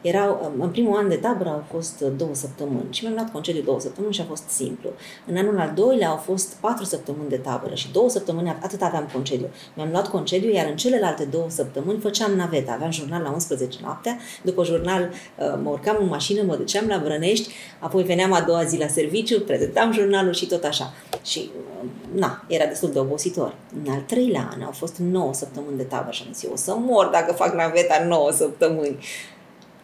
[0.01, 3.63] erau, în primul an de tabără au fost uh, două săptămâni și mi-am luat concediu
[3.63, 4.91] două săptămâni și a fost simplu.
[5.27, 9.09] În anul al doilea au fost patru săptămâni de tabără și două săptămâni, atât aveam
[9.13, 9.49] concediu.
[9.75, 12.73] Mi-am luat concediu, iar în celelalte două săptămâni făceam naveta.
[12.73, 16.99] Aveam jurnal la 11 noaptea, după jurnal uh, mă urcam în mașină, mă duceam la
[16.99, 20.93] Vrănești, apoi veneam a doua zi la serviciu, prezentam jurnalul și tot așa.
[21.25, 21.51] Și,
[21.83, 23.55] uh, na, era destul de obositor.
[23.85, 26.57] În al treilea an au fost 9 săptămâni de tabără și am zis, eu o
[26.57, 28.99] să mor dacă fac naveta 9 săptămâni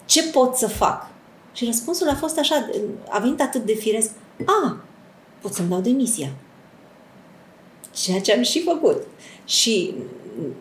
[0.05, 1.11] ce pot să fac?
[1.53, 2.69] Și răspunsul a fost așa,
[3.09, 4.11] a venit atât de firesc,
[4.45, 4.81] a,
[5.41, 6.29] pot să-mi dau demisia.
[7.93, 9.03] Ceea ce am și făcut.
[9.45, 9.95] Și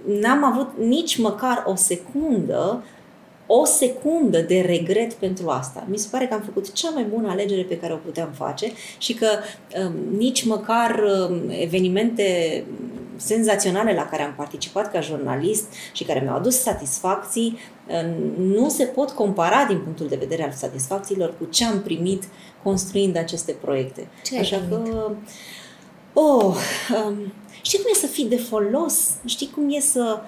[0.08, 2.84] n-am avut nici măcar o secundă
[3.48, 5.86] o secundă de regret pentru asta.
[5.90, 8.72] Mi se pare că am făcut cea mai bună alegere pe care o puteam face
[8.98, 9.28] și că
[9.86, 12.64] um, nici măcar um, evenimente
[13.16, 17.58] senzaționale la care am participat ca jurnalist și care mi-au adus satisfacții
[18.38, 22.24] nu se pot compara din punctul de vedere al satisfacțiilor cu ce am primit
[22.64, 24.08] construind aceste proiecte.
[24.24, 25.12] Ce Așa că,
[26.14, 26.56] oh,
[27.06, 29.10] um, știi cum e să fii de folos?
[29.26, 30.22] Știi cum e să,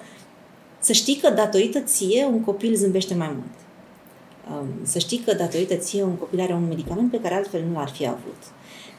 [0.78, 3.54] să știi că datorită ție un copil zâmbește mai mult.
[4.60, 7.78] Um, să știi că datorită ție un copil are un medicament pe care altfel nu
[7.78, 8.42] l-ar fi avut.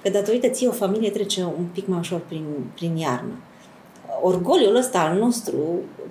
[0.01, 2.45] Că datorită ție o familie trece un pic mai ușor prin,
[2.75, 3.33] prin iarnă.
[4.21, 5.55] Orgoliul ăsta al nostru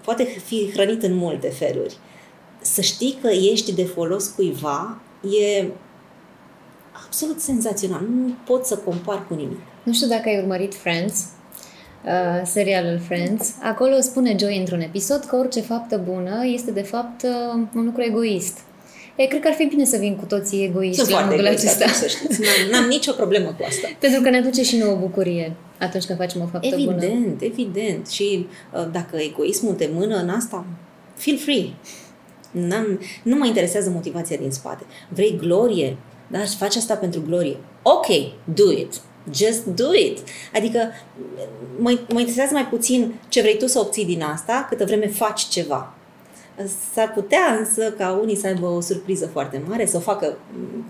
[0.05, 1.97] poate fi hrănit în multe feluri
[2.67, 5.65] să știi că ești de folos cuiva e
[7.07, 8.01] absolut senzațional.
[8.01, 9.59] Nu pot să compar cu nimic.
[9.83, 11.25] Nu știu dacă ai urmărit Friends,
[12.05, 13.55] uh, serialul Friends.
[13.63, 18.03] Acolo spune Joy într-un episod că orice faptă bună este de fapt uh, un lucru
[18.03, 18.59] egoist.
[19.17, 21.87] E, cred că ar fi bine să vin cu toții egoiști Sunt la modul acesta.
[21.87, 22.41] Să știți.
[22.41, 23.89] N-am, n-am nicio problemă cu asta.
[24.01, 27.05] Pentru că ne aduce și nouă bucurie atunci când facem o faptă evident, bună.
[27.05, 28.09] Evident, evident.
[28.09, 30.67] Și uh, dacă egoismul te mână în asta,
[31.15, 31.73] feel free.
[32.51, 34.85] N-am, nu mă interesează motivația din spate.
[35.09, 35.97] Vrei glorie?
[36.27, 36.45] Da?
[36.45, 37.57] Și faci asta pentru glorie.
[37.83, 38.07] Ok,
[38.55, 39.01] do it.
[39.35, 40.19] Just do it.
[40.55, 40.79] Adică
[41.79, 45.43] mă, mă interesează mai puțin ce vrei tu să obții din asta, câtă vreme faci
[45.43, 45.96] ceva.
[46.95, 50.37] S-ar putea însă ca unii să aibă o surpriză foarte mare, să o facă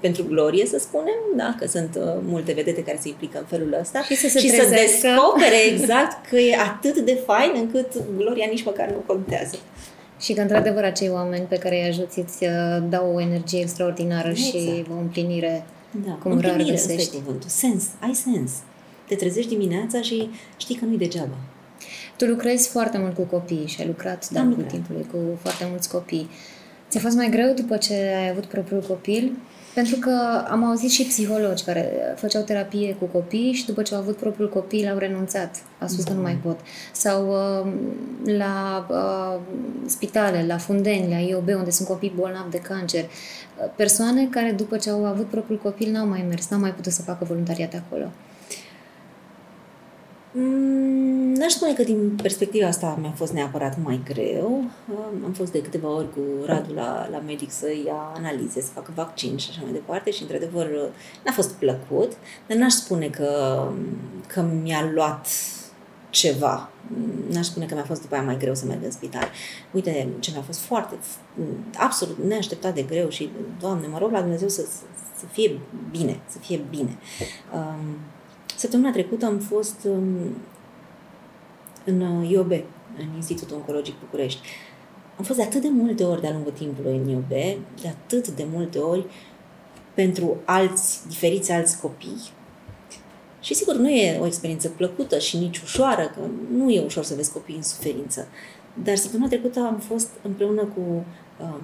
[0.01, 3.77] pentru glorie, să spunem, da, că sunt uh, multe vedete care se implică în felul
[3.81, 8.47] ăsta și să, se și să descopere exact că e atât de fain încât gloria
[8.51, 9.57] nici măcar nu contează.
[10.21, 14.29] Și că, într-adevăr, acei oameni pe care îi ajuți îți uh, dau o energie extraordinară
[14.29, 14.49] exact.
[14.49, 15.67] și o împlinire
[16.07, 16.13] da.
[16.13, 17.17] cum împlinire, rar găsești.
[17.17, 17.49] cuvântul.
[17.49, 17.85] Sens.
[18.01, 18.53] Ai sens.
[19.07, 21.37] Te trezești dimineața și știi că nu-i degeaba.
[22.17, 25.89] Tu lucrezi foarte mult cu copii și ai lucrat de-a lungul timpului cu foarte mulți
[25.91, 26.31] copii.
[26.89, 29.33] Ți-a fost mai greu după ce ai avut propriul copil
[29.77, 34.01] pentru că am auzit și psihologi care făceau terapie cu copii și după ce au
[34.01, 35.57] avut propriul copil au renunțat.
[35.81, 36.09] Au spus mm-hmm.
[36.09, 36.43] că nu mai mhm.
[36.43, 36.61] pot.
[36.93, 37.73] Sau uh,
[38.25, 39.41] la uh,
[39.87, 43.05] spitale, la fundeni, la IOB, unde sunt copii bolnavi de cancer.
[43.05, 46.93] Uh, persoane care după ce au avut propriul copil n-au mai mers, n-au mai putut
[46.93, 48.11] să facă voluntariat acolo.
[50.33, 54.65] Mm, n-aș spune că din perspectiva asta mi-a fost neapărat mai greu.
[55.25, 58.93] Am fost de câteva ori cu Radu la, la medic să ia analize, să facă
[58.95, 60.69] vaccin și așa mai departe și, într-adevăr,
[61.25, 62.13] n-a fost plăcut,
[62.47, 63.63] dar n-aș spune că,
[64.27, 65.29] că mi-a luat
[66.11, 66.71] ceva.
[67.31, 69.29] N-aș spune că mi-a fost după aia mai greu să merg în spital.
[69.71, 70.95] Uite, ce mi-a fost foarte,
[71.77, 74.65] absolut neașteptat de greu și, Doamne, mă rog la Dumnezeu să,
[75.17, 75.59] să fie
[75.91, 76.99] bine, să fie bine.
[77.55, 77.97] Um,
[78.57, 80.37] Săptămâna trecută am fost um,
[81.87, 82.51] în IOB,
[82.99, 84.41] în Institutul Oncologic București.
[85.19, 87.29] Am fost de atât de multe ori de-a lungul timpului în IOB,
[87.81, 89.05] de atât de multe ori
[89.95, 92.21] pentru alți, diferiți alți copii.
[93.41, 96.21] Și sigur, nu e o experiență plăcută și nici ușoară, că
[96.53, 98.29] nu e ușor să vezi copii în suferință.
[98.83, 101.05] Dar săptămâna trecută am fost împreună cu
[101.41, 101.61] um,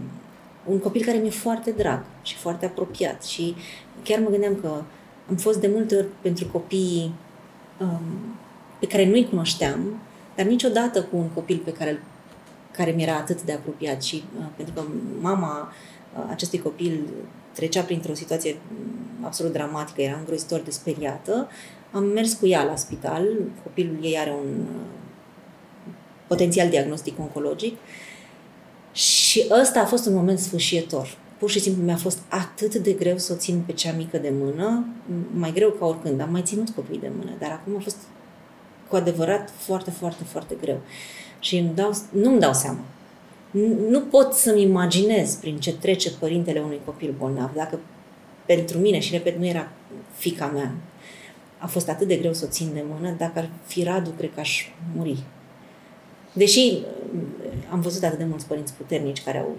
[0.67, 3.55] un copil care mi-e foarte drag și foarte apropiat și
[4.03, 4.83] chiar mă gândeam că
[5.29, 7.13] am fost de multe ori pentru copii
[7.81, 8.37] um,
[8.81, 10.01] pe care nu-i cunoșteam,
[10.37, 12.03] dar niciodată cu un copil pe care,
[12.71, 14.83] care mi-era atât de apropiat și uh, pentru că
[15.21, 15.73] mama
[16.19, 17.01] uh, acestui copil
[17.53, 21.49] trecea printr-o situație mm, absolut dramatică, era îngrozitor de speriată,
[21.93, 23.27] am mers cu ea la spital,
[23.63, 24.85] copilul ei are un uh,
[26.27, 27.77] potențial diagnostic oncologic
[28.93, 31.19] și ăsta a fost un moment sfârșietor.
[31.39, 34.33] Pur și simplu mi-a fost atât de greu să o țin pe cea mică de
[34.39, 34.87] mână,
[35.35, 36.21] mai greu ca oricând.
[36.21, 37.97] Am mai ținut copiii de mână, dar acum a fost
[38.93, 40.81] cu adevărat foarte, foarte, foarte greu.
[41.39, 42.81] Și îmi dau, nu-mi dau seama.
[43.89, 47.51] Nu pot să-mi imaginez prin ce trece părintele unui copil bolnav.
[47.55, 47.79] Dacă
[48.47, 49.69] pentru mine, și repet, nu era
[50.15, 50.75] fica mea,
[51.59, 54.31] a fost atât de greu să o țin de mână, dacă ar fi Radu, cred
[54.35, 55.23] că aș muri.
[56.33, 56.79] Deși
[57.71, 59.57] am văzut atât de mulți părinți puternici care au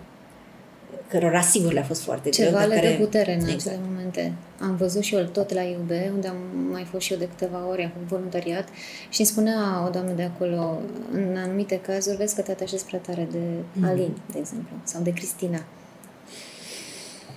[1.14, 2.62] cărora sigur le-a fost foarte Ceva greu.
[2.62, 2.96] Ceva le care...
[2.96, 3.66] dă putere în exact.
[3.66, 4.34] acele momente.
[4.60, 6.38] Am văzut și eu tot la IUB, unde am
[6.72, 8.68] mai fost și eu de câteva ori, acum voluntariat,
[9.10, 13.00] și îmi spunea o doamnă de acolo, în anumite cazuri, vezi că te atașezi prea
[13.00, 13.90] tare de mm-hmm.
[13.90, 15.64] Alin, de exemplu, sau de Cristina.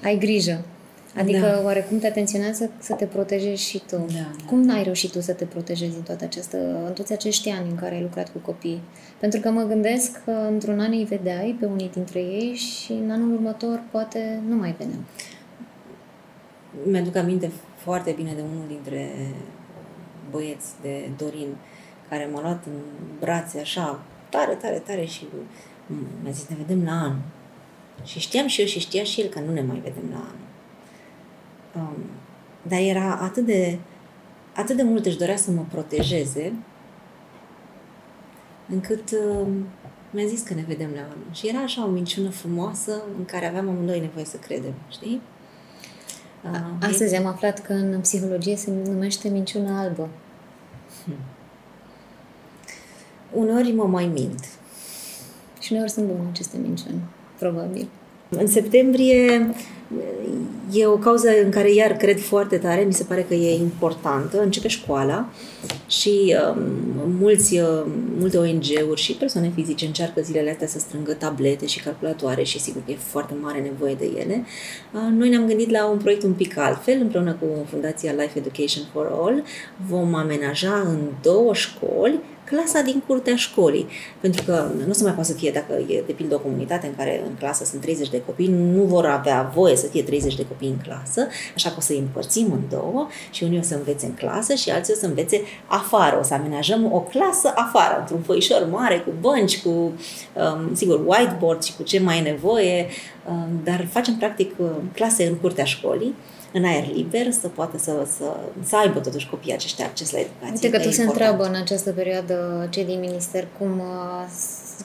[0.03, 0.65] Ai grijă.
[1.16, 1.62] Adică da.
[1.64, 3.96] oarecum te atenționează să te protejezi și tu.
[3.96, 4.44] Da, da.
[4.46, 7.76] Cum n-ai reușit tu să te protejezi în toată această, în toți acești ani în
[7.76, 8.81] care ai lucrat cu copii?
[9.20, 13.11] Pentru că mă gândesc că într-un an îi vedeai pe unii dintre ei și în
[13.11, 15.00] anul următor poate nu mai veneau.
[16.85, 19.11] Mi-aduc aminte foarte bine de unul dintre
[20.31, 21.57] băieți de Dorin
[22.09, 22.72] care m-a luat în
[23.20, 25.26] brațe așa tare, tare, tare și
[26.22, 27.22] mi-a zis ne vedem la anul.
[28.05, 30.46] Și știam și eu și știa și el că nu ne mai vedem la anul.
[31.77, 31.97] Um,
[32.62, 33.79] dar era atât de,
[34.55, 36.53] atât de mult își dorea să mă protejeze,
[38.69, 39.47] încât uh,
[40.11, 41.27] mi-a zis că ne vedem la anul.
[41.33, 45.21] Și era așa o minciună frumoasă în care aveam amândoi nevoie să credem, știi?
[46.45, 47.19] Uh, Astăzi e...
[47.19, 50.09] am aflat că în psihologie se numește minciuna albă.
[51.05, 51.15] Hmm.
[53.33, 54.49] Uneori mă mai mint.
[55.61, 57.01] Și uneori sunt bune aceste minciuni,
[57.39, 57.89] probabil.
[58.29, 59.55] În septembrie
[60.73, 64.43] e o cauză în care iar cred foarte tare, mi se pare că e importantă.
[64.43, 65.29] Începe școala
[65.87, 66.62] și um,
[67.21, 67.85] mulți, uh,
[68.19, 72.83] multe ONG-uri și persoane fizice încearcă zilele astea să strângă tablete și calculatoare și sigur
[72.85, 74.45] că e foarte mare nevoie de ele.
[74.93, 78.85] Uh, noi ne-am gândit la un proiect un pic altfel, împreună cu Fundația Life Education
[78.93, 79.43] for All.
[79.89, 83.87] Vom amenaja în două școli clasa din curtea școlii.
[84.21, 86.95] Pentru că nu se mai poate să fie, dacă e de pildă o comunitate în
[86.97, 90.47] care în clasă sunt 30 de copii, nu vor avea voie să fie 30 de
[90.47, 93.75] copii în clasă, așa că o să îi împărțim în două și unii o să
[93.75, 96.19] învețe în clasă și alții o să învețe afară.
[96.21, 101.63] O să amenajăm o clasă afară, într-un foișor mare, cu bănci, cu, um, sigur, whiteboard
[101.63, 102.87] și cu ce mai e nevoie,
[103.29, 104.53] um, dar facem practic
[104.93, 106.15] clase în curtea școlii
[106.57, 108.25] în aer liber, să poată să, să,
[108.64, 110.53] să aibă totuși copiii aceștia acces la educație.
[110.53, 114.27] Uite că tu se întreabă în această perioadă cei din minister cum, uh,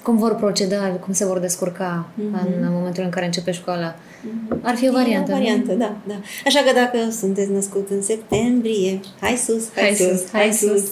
[0.03, 2.61] cum vor proceda, cum se vor descurca mm-hmm.
[2.61, 3.95] în momentul în care începe școala.
[3.95, 4.61] Mm-hmm.
[4.61, 5.31] Ar fi o variantă.
[5.31, 6.21] E o variantă, da, da.
[6.45, 10.91] Așa că dacă sunteți născut în septembrie, hai sus, hai, hai sus, sus, hai sus.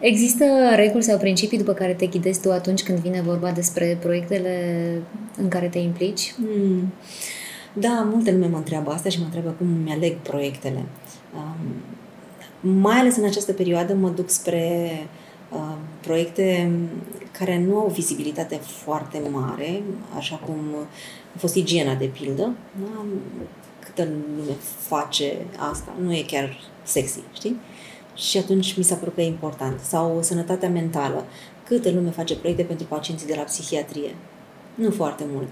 [0.00, 4.80] Există reguli sau principii după care te ghidezi tu atunci când vine vorba despre proiectele
[5.36, 6.34] în care te implici?
[6.36, 6.92] Mm.
[7.76, 10.84] Da, multe lume mă întreabă asta și mă întreabă cum mi-aleg proiectele.
[11.34, 14.90] Um, mai ales în această perioadă mă duc spre
[15.52, 16.70] uh, proiecte
[17.38, 19.82] care nu au vizibilitate foarte mare,
[20.16, 20.58] așa cum
[21.34, 22.52] a fost igiena de pildă.
[22.80, 23.04] Da?
[23.78, 25.32] Câtă lume face
[25.70, 27.56] asta, nu e chiar sexy, știi?
[28.14, 29.80] Și atunci mi s-a părut că e important.
[29.80, 31.24] Sau sănătatea mentală.
[31.64, 34.14] Câtă lume face proiecte pentru pacienții de la psihiatrie.
[34.74, 35.48] Nu foarte mult.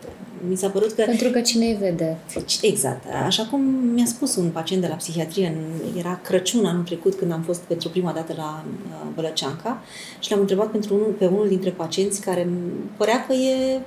[0.48, 1.02] Mi s-a părut că...
[1.02, 2.16] Pentru că cine îi vede.
[2.62, 3.04] Exact.
[3.26, 3.60] Așa cum
[3.94, 5.56] mi-a spus un pacient de la psihiatrie,
[5.98, 9.82] era Crăciun anul trecut când am fost pentru prima dată la uh, Bălăceanca
[10.20, 12.48] și l-am întrebat pentru unul, pe unul dintre pacienți care
[12.96, 13.80] părea că e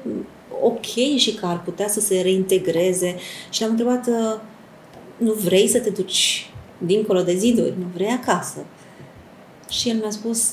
[0.62, 3.16] ok și că ar putea să se reintegreze
[3.50, 4.40] și l-am întrebat uh,
[5.18, 8.66] nu vrei să te duci dincolo de ziduri, nu vrei acasă?
[9.70, 10.52] Și el mi-a spus,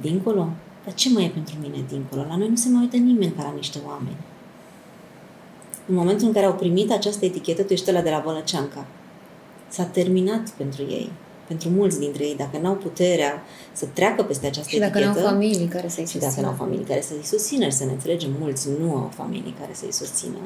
[0.00, 0.48] dincolo?
[0.84, 2.24] Dar ce mai e pentru mine dincolo?
[2.28, 4.16] La noi nu se mai uită nimeni ca la niște oameni.
[5.86, 8.86] În momentul în care au primit această etichetă, tu ești la de la Bălăceanca.
[9.68, 11.10] S-a terminat pentru ei.
[11.48, 13.42] pentru mulți dintre ei, dacă n-au puterea
[13.72, 16.30] să treacă peste această Și dacă etichetă, nu au familii care să-i și susțină.
[16.30, 19.54] dacă nu au familii care să-i susțină și să ne înțelegem, mulți nu au familii
[19.60, 20.38] care să-i susțină,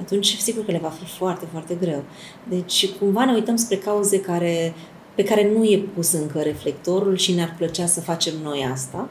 [0.00, 2.02] atunci sigur că le va fi foarte, foarte greu.
[2.48, 4.74] Deci cumva ne uităm spre cauze care,
[5.14, 9.08] pe care nu e pus încă reflectorul și ne-ar plăcea să facem noi asta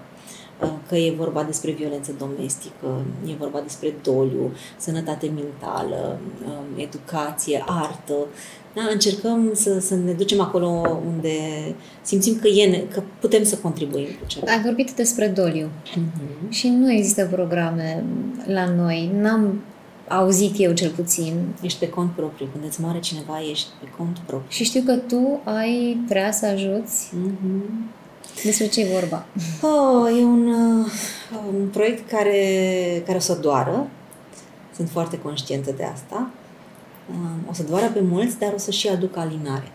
[0.88, 8.16] că e vorba despre violență domestică, e vorba despre doliu, sănătate mentală, um, educație, artă.
[8.74, 8.82] Da?
[8.92, 10.68] Încercăm să, să ne ducem acolo
[11.14, 11.36] unde
[12.02, 14.52] simțim că, e, că putem să contribuim cu ceva.
[14.52, 16.50] Ai vorbit despre doliu uh-huh.
[16.50, 18.04] și nu există programe
[18.46, 19.12] la noi.
[19.20, 19.62] N-am
[20.08, 21.34] auzit eu cel puțin.
[21.62, 22.48] Ești pe cont propriu.
[22.52, 24.50] Când îți moare cineva, ești pe cont propriu.
[24.50, 27.08] Și știu că tu ai vrea să ajuți.
[27.08, 28.00] Uh-huh.
[28.44, 29.26] Despre ce e vorba?
[29.62, 30.92] Oh, e un, uh,
[31.54, 33.88] un proiect care, care o să doară.
[34.76, 36.30] Sunt foarte conștientă de asta.
[37.10, 39.72] Uh, o să doară pe mulți, dar o să și aduc alinare.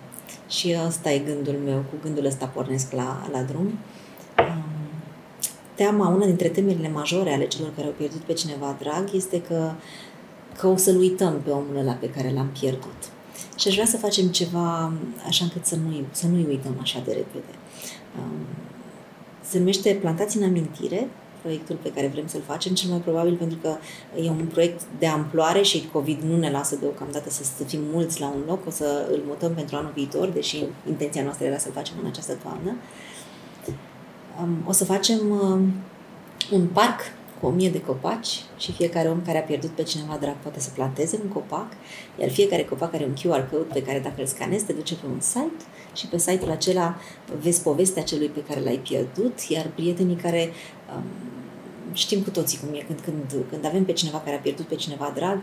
[0.48, 3.78] Și ăsta e gândul meu, cu gândul ăsta pornesc la, la drum.
[4.38, 4.64] Um,
[5.74, 9.72] teama, una dintre temerile majore ale celor care au pierdut pe cineva drag este că,
[10.58, 13.00] că o să-l uităm pe omul ăla pe care l-am pierdut.
[13.58, 14.92] Și aș vrea să facem ceva
[15.26, 17.54] așa încât să nu-i, să nu-i uităm așa de repede.
[18.18, 18.46] Um,
[19.42, 21.08] se numește Plantați în amintire,
[21.46, 23.76] proiectul pe care vrem să-l facem, cel mai probabil pentru că
[24.22, 28.20] e un proiect de amploare și COVID nu ne lasă deocamdată să, să fim mulți
[28.20, 31.72] la un loc, o să îl mutăm pentru anul viitor, deși intenția noastră era să-l
[31.72, 32.76] facem în această toamnă.
[34.42, 35.72] Um, o să facem um,
[36.52, 37.00] un parc
[37.40, 40.60] cu o mie de copaci și fiecare om care a pierdut pe cineva drag poate
[40.60, 41.66] să planteze un copac,
[42.20, 45.06] iar fiecare copac are un QR code pe care dacă îl scanezi te duce pe
[45.06, 45.64] un site
[45.96, 46.96] și pe site-ul acela
[47.42, 50.50] vezi povestea celui pe care l-ai pierdut, iar prietenii care
[50.96, 51.02] um,
[51.92, 54.74] știm cu toții cum e, când, când, când avem pe cineva care a pierdut pe
[54.74, 55.38] cineva drag,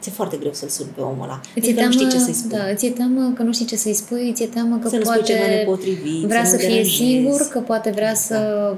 [0.00, 1.40] ți-e foarte greu să-l suni pe omul ăla.
[1.54, 2.58] Îți teamă, nu știi ce să-i spui.
[2.58, 5.46] Da, ți-e teamă că nu știi ce să-i spui, ți-e teamă că să poate ceva
[5.46, 6.96] nepotrivit, vrea să, să nu fie deranjezi.
[6.96, 8.26] singur, că poate vrea Exact.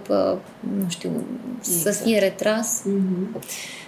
[0.06, 0.38] să,
[0.78, 1.10] nu știu,
[1.60, 1.96] să Exact.
[2.06, 2.80] fie retras.
[2.84, 3.40] Mhm.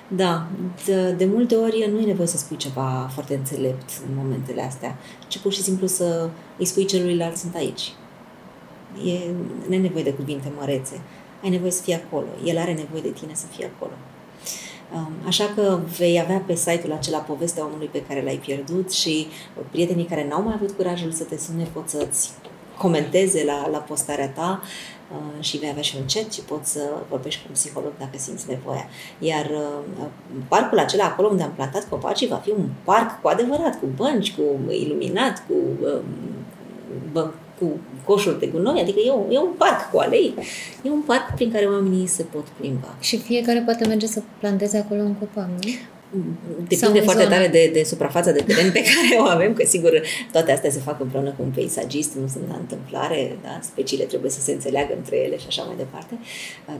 [0.09, 0.47] Da,
[0.85, 4.97] de, de multe ori nu e nevoie să spui ceva foarte înțelept în momentele astea,
[5.29, 7.92] ci pur și simplu să îi spui celuilalt sunt aici.
[9.05, 9.18] E,
[9.68, 11.01] nu e nevoie de cuvinte mărețe.
[11.42, 12.27] Ai nevoie să fii acolo.
[12.44, 13.92] El are nevoie de tine să fii acolo.
[14.94, 19.27] Um, Așa că vei avea pe site-ul acela povestea omului pe care l-ai pierdut și
[19.71, 22.31] prietenii care n-au mai avut curajul să te sune pot să-ți
[22.79, 24.97] comenteze la, la postarea ta uh,
[25.40, 28.49] și vei avea și un chat și poți să vorbești cu un psiholog dacă simți
[28.49, 28.87] nevoia.
[29.18, 30.07] Iar uh,
[30.49, 34.35] parcul acela acolo unde am plantat copacii va fi un parc cu adevărat, cu bănci,
[34.35, 34.42] cu
[34.73, 36.01] iluminat, cu, uh,
[37.12, 40.35] bă, cu coșuri de gunoi, adică e un, e un parc cu alei,
[40.83, 42.94] e un parc prin care oamenii se pot plimba.
[43.01, 45.71] Și fiecare poate merge să planteze acolo un copac, nu?
[46.11, 46.21] Sau
[46.68, 47.35] Depinde în foarte zonă.
[47.35, 50.79] tare de, de suprafața de teren pe care o avem, că sigur toate astea se
[50.79, 53.59] fac împreună cu un peisagist, nu sunt la întâmplare, da?
[53.62, 56.18] speciile trebuie să se înțeleagă între ele și așa mai departe.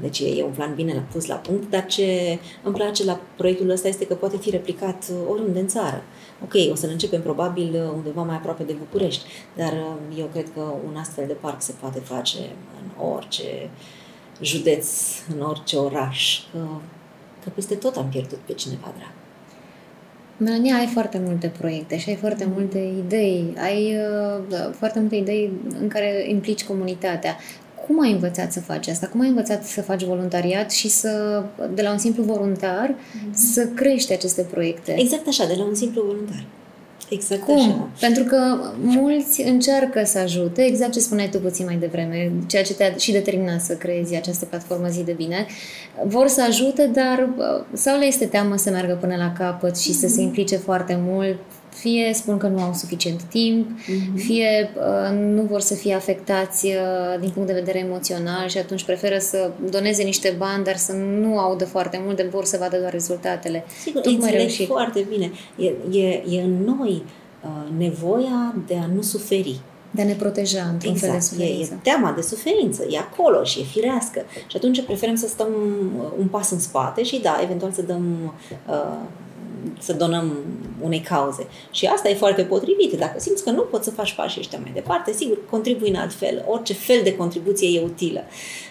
[0.01, 3.88] Deci e un plan bine pus la punct, dar ce îmi place la proiectul ăsta
[3.88, 6.03] este că poate fi replicat oriunde în țară.
[6.43, 9.25] Ok, o să-l începem probabil undeva mai aproape de București,
[9.57, 9.73] dar
[10.19, 12.38] eu cred că un astfel de parc se poate face
[12.81, 13.71] în orice
[14.43, 14.88] județ,
[15.35, 16.59] în orice oraș, că,
[17.45, 19.17] că peste tot am pierdut pe cineva drag.
[20.38, 23.96] Melania, ai foarte multe proiecte și ai foarte multe idei, ai
[24.51, 27.37] uh, foarte multe idei în care implici comunitatea.
[27.87, 29.07] Cum ai învățat să faci asta?
[29.07, 31.42] Cum ai învățat să faci voluntariat și să,
[31.74, 33.33] de la un simplu voluntar, mm-hmm.
[33.33, 34.94] să crești aceste proiecte?
[34.98, 36.44] Exact așa, de la un simplu voluntar.
[37.08, 37.58] Exact Cum?
[37.58, 37.88] așa.
[38.00, 42.74] Pentru că mulți încearcă să ajute, exact ce spuneai tu puțin mai devreme, ceea ce
[42.74, 45.46] te-a și determinat să creezi această platformă zi de bine.
[46.04, 49.92] Vor să ajute, dar uh, sau le este teamă să meargă până la capăt și
[49.92, 51.38] să se implice foarte mult,
[51.81, 54.17] fie spun că nu au suficient timp, Mhm.
[54.17, 58.85] fie uh, nu vor să fie afectați uh, din punct de vedere emoțional și atunci
[58.85, 62.77] preferă să doneze niște bani, dar să nu audă foarte mult, de vor să vadă
[62.79, 63.64] doar rezultatele.
[63.83, 64.67] Sigur, Tu cum ai înțeleg reușit?
[64.67, 65.31] foarte bine.
[65.57, 67.03] E, e, e în noi
[67.45, 69.61] uh, nevoia de a nu suferi.
[69.91, 71.79] De a ne proteja într-un fel de Exact, e, e suferință.
[71.83, 74.21] teama de suferință, e acolo și e firească.
[74.47, 75.47] Și atunci preferăm să stăm
[75.99, 78.33] uh, un pas în spate și da, eventual să dăm
[78.69, 78.97] uh,
[79.78, 80.32] să donăm
[80.80, 81.46] unei cauze.
[81.70, 82.92] Și asta e foarte potrivit.
[82.98, 86.12] Dacă simți că nu poți să faci pașii ăștia mai departe, sigur, contribui în alt
[86.12, 86.44] fel.
[86.48, 88.20] Orice fel de contribuție e utilă.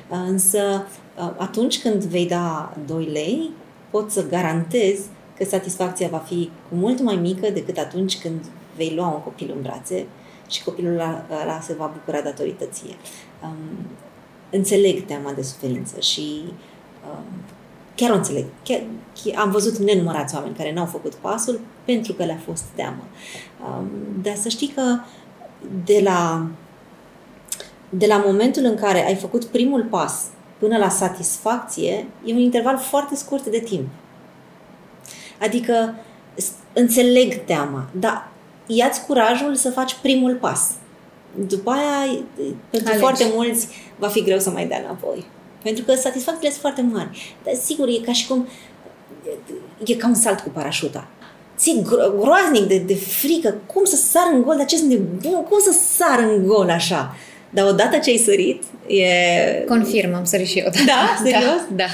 [0.09, 3.49] Uh, Însă, uh, atunci când vei da 2 lei,
[3.89, 4.99] pot să garantez
[5.37, 9.51] că satisfacția va fi cu mult mai mică decât atunci când vei lua un copil
[9.55, 10.05] în brațe
[10.49, 12.95] și copilul ăla, ăla se va bucura datorită ție.
[13.43, 13.85] Um,
[14.51, 16.53] înțeleg teama de suferință și um,
[17.97, 18.45] chiar o înțeleg.
[18.63, 18.81] Chiar,
[19.23, 23.03] chiar, am văzut nenumărați oameni care n-au făcut pasul pentru că le-a fost teamă.
[23.67, 23.87] Um,
[24.21, 24.99] dar să știi că
[25.85, 26.47] de la
[27.89, 30.25] de la momentul în care ai făcut primul pas
[30.57, 33.87] până la satisfacție, e un interval foarte scurt de timp.
[35.41, 35.95] Adică
[36.73, 38.31] înțeleg teama, dar
[38.65, 40.71] ia-ți curajul să faci primul pas.
[41.47, 42.19] După aia,
[42.69, 42.99] pentru Alegi.
[42.99, 43.67] foarte mulți,
[43.97, 45.25] va fi greu să mai dea înapoi.
[45.63, 47.35] Pentru că satisfacțiile sunt foarte mari.
[47.43, 48.47] Dar sigur, e ca și cum
[49.85, 51.07] e ca un salt cu parașuta.
[51.57, 53.55] Ți gro- groaznic de, de frică.
[53.65, 54.55] Cum să sar în gol?
[54.57, 55.43] Dar ce sunt nebun?
[55.43, 57.15] Cum să sar în gol așa?
[57.49, 59.05] Dar odată ce ai sărit, e...
[59.67, 60.69] Confirm, am sărit și eu.
[60.71, 61.61] Da, da serios?
[61.75, 61.75] Da.
[61.75, 61.85] da.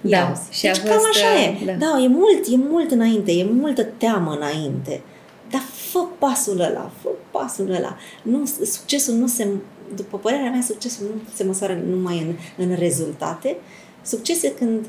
[0.00, 0.32] da.
[0.50, 1.64] Și deci cam fost, așa e.
[1.64, 1.72] Da.
[1.72, 5.02] da, e mult, e mult înainte, e multă teamă înainte.
[5.50, 7.96] Dar fă pasul ăla, fă pasul ăla.
[8.22, 9.48] Nu, succesul nu se,
[9.96, 13.56] după părerea mea, succesul nu se măsoară numai în, în rezultate.
[14.02, 14.86] Succes e când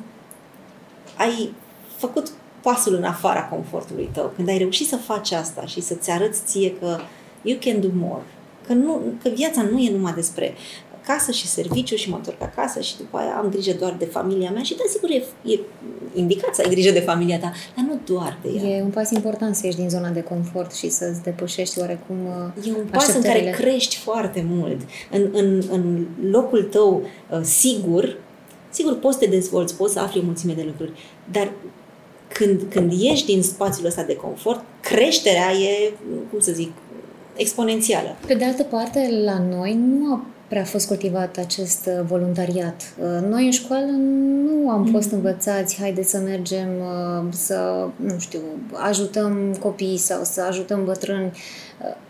[1.17, 1.53] ai
[1.97, 2.31] făcut
[2.61, 6.73] pasul în afara confortului tău, când ai reușit să faci asta și să-ți arăți ție
[6.79, 6.97] că
[7.41, 8.23] you can do more,
[8.67, 10.53] că, nu, că viața nu e numai despre
[11.07, 14.51] casă și serviciu și mă întorc acasă și după aia am grijă doar de familia
[14.51, 15.59] mea și da, sigur e, e
[16.13, 18.77] indicat să ai grijă de familia ta, dar nu doar de ea.
[18.77, 22.15] E un pas important să ieși din zona de confort și să-ți depășești oarecum
[22.63, 24.81] E un pas în care crești foarte mult.
[25.11, 27.01] În, în, în locul tău
[27.31, 28.17] uh, sigur,
[28.69, 30.91] sigur poți să te dezvolți, poți să afli o mulțime de lucruri,
[31.31, 31.51] dar
[32.27, 35.93] când, când ieși din spațiul ăsta de confort, creșterea e,
[36.29, 36.71] cum să zic,
[37.35, 38.15] exponențială.
[38.27, 42.93] Pe de altă parte, la noi nu a prea fost cultivat acest uh, voluntariat.
[42.99, 43.91] Uh, noi în școală
[44.45, 44.91] nu am mm.
[44.91, 48.39] fost învățați, haide să mergem uh, să, nu știu,
[48.73, 51.31] ajutăm copii sau să ajutăm bătrâni.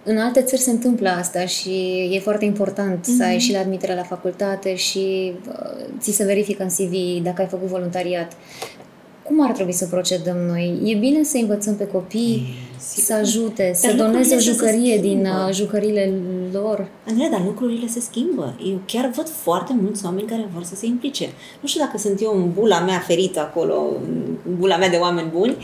[0.04, 1.70] În alte țări se întâmplă asta și
[2.12, 3.18] e foarte important mm-hmm.
[3.18, 5.34] să ai și la admiterea la facultate și
[6.00, 8.32] ți se verifică în CV dacă ai făcut voluntariat.
[9.24, 10.80] Cum ar trebui să procedăm noi?
[10.84, 13.04] E bine să învățăm pe copii Sigur.
[13.04, 16.14] să ajute, să doneze o jucărie din uh, jucările
[16.60, 16.88] lor.
[17.08, 18.56] Andreea, dar lucrurile se schimbă.
[18.66, 21.30] Eu chiar văd foarte mulți oameni care vor să se implice.
[21.62, 23.84] Nu știu dacă sunt eu în bula mea ferită acolo,
[24.46, 25.58] în bula mea de oameni buni,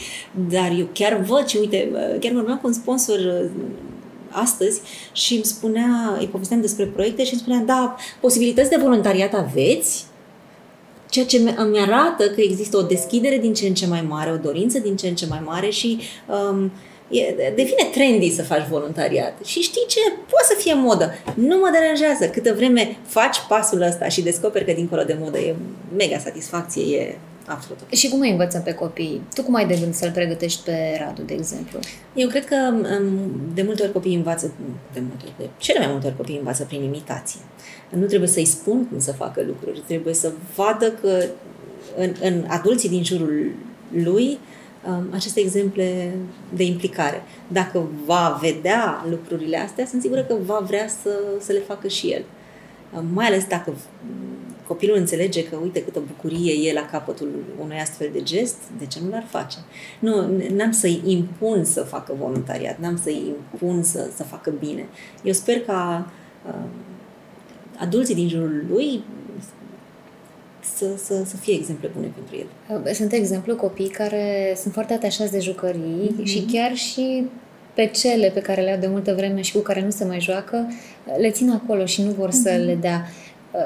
[0.49, 3.49] dar eu chiar văd și uite, uh, chiar vorbeam cu un sponsor uh,
[4.29, 4.81] astăzi
[5.11, 10.05] și îmi spunea, îi povesteam despre proiecte și îmi spunea, da, posibilități de voluntariat aveți,
[11.09, 14.37] ceea ce îmi arată că există o deschidere din ce în ce mai mare, o
[14.37, 15.99] dorință din ce în ce mai mare și
[16.51, 16.71] um,
[17.11, 19.45] e, devine trendy să faci voluntariat.
[19.45, 19.99] Și știi ce?
[20.29, 21.13] Poate să fie modă.
[21.35, 22.29] Nu mă deranjează.
[22.29, 25.55] Câtă vreme faci pasul ăsta și descoperi că dincolo de modă e
[25.97, 27.79] mega satisfacție, e absolut.
[27.89, 29.21] Și cum îi învățăm pe copii?
[29.33, 31.79] Tu cum ai de gând să-l pregătești pe Radu, de exemplu?
[32.15, 34.53] Eu cred că um, de multe ori copiii învață,
[34.93, 37.39] de multe ori, de cele mai multe ori copiii învață prin imitație.
[37.89, 41.23] Nu trebuie să-i spun cum să facă lucruri, trebuie să vadă că
[41.97, 43.51] în, în adulții din jurul
[43.91, 44.37] lui um,
[45.09, 46.15] aceste exemple
[46.53, 47.23] de implicare.
[47.47, 51.09] Dacă va vedea lucrurile astea, sunt sigură că va vrea să,
[51.39, 52.23] să le facă și el.
[52.97, 53.73] Um, mai ales dacă
[54.67, 57.29] copilul înțelege că, uite, câtă bucurie e la capătul
[57.61, 59.57] unui astfel de gest, de ce nu l-ar face?
[59.99, 64.87] Nu, n-am să-i impun să facă voluntariat, n-am să-i impun să, să facă bine.
[65.23, 66.11] Eu sper ca
[66.47, 66.65] uh,
[67.77, 69.03] adulții din jurul lui
[70.75, 72.93] să, să, să fie exemple bune pentru el.
[72.93, 76.23] Sunt exemplu copii care sunt foarte atașați de jucării mm-hmm.
[76.23, 77.25] și chiar și
[77.73, 80.19] pe cele pe care le au de multă vreme și cu care nu se mai
[80.19, 80.67] joacă,
[81.17, 82.43] le țin acolo și nu vor mm-hmm.
[82.43, 83.07] să le dea.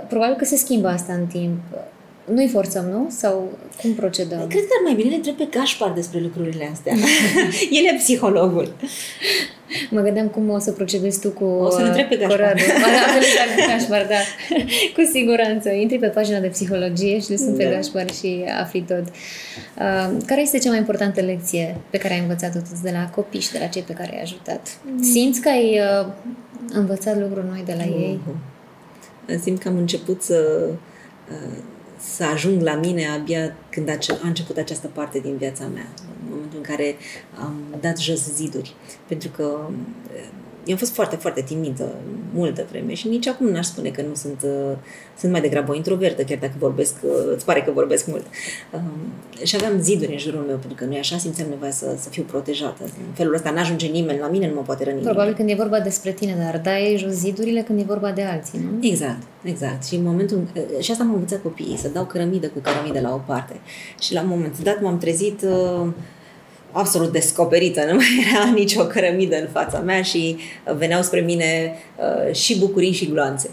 [0.07, 1.59] Probabil că se schimbă asta în timp.
[2.33, 3.07] Nu-i forțăm, nu?
[3.09, 4.47] Sau cum procedăm?
[4.47, 6.93] Cred că ar mai bine le întreb pe Gașpar despre lucrurile astea.
[7.77, 8.73] El e psihologul.
[9.89, 12.53] Mă gândeam cum o să procedezi tu cu O să întreb pe Gașpar.
[12.53, 14.15] pe Gașpar, da.
[14.95, 15.69] Cu siguranță.
[15.69, 17.63] Intri pe pagina de psihologie și le sunt da.
[17.63, 19.03] pe Gașpar și afli tot.
[19.03, 23.51] Uh, care este cea mai importantă lecție pe care ai învățat-o de la copii și
[23.51, 24.77] de la cei pe care ai ajutat?
[24.81, 25.03] Mm.
[25.03, 26.07] Simți că ai uh,
[26.73, 28.01] învățat lucruri noi de la mm.
[28.01, 28.19] ei?
[29.41, 30.67] Simt că am început să
[31.31, 31.57] uh,
[32.13, 35.87] să ajung la mine abia când a, a început această parte din viața mea,
[36.23, 36.95] în momentul în care
[37.39, 38.75] am dat jos ziduri.
[39.07, 39.69] Pentru că
[40.65, 41.91] eu am fost foarte, foarte timidă
[42.33, 44.77] multă vreme și nici acum n-aș spune că nu sunt, uh,
[45.17, 48.25] sunt mai degrabă o introvertă, chiar dacă vorbesc, uh, îți pare că vorbesc mult.
[48.73, 48.81] Um,
[49.43, 52.23] și aveam ziduri în jurul meu, pentru că nu așa, simțeam nevoia să, să fiu
[52.23, 52.83] protejată.
[52.83, 55.37] În felul ăsta n-ajunge nimeni la mine, nu mă poate răni Probabil nimeni.
[55.37, 58.87] când e vorba despre tine, dar dai jos zidurile când e vorba de alții, nu?
[58.87, 59.85] Exact, exact.
[59.85, 63.13] Și în momentul, uh, și asta m-am învățat copiii, să dau cărămidă cu cărămidă la
[63.13, 63.59] o parte.
[63.99, 65.87] Și la un moment dat m-am trezit uh,
[66.75, 71.73] absolut descoperită, nu mai era nicio cărămidă în fața mea și uh, veneau spre mine
[71.97, 73.49] uh, și bucurii și gloanțe.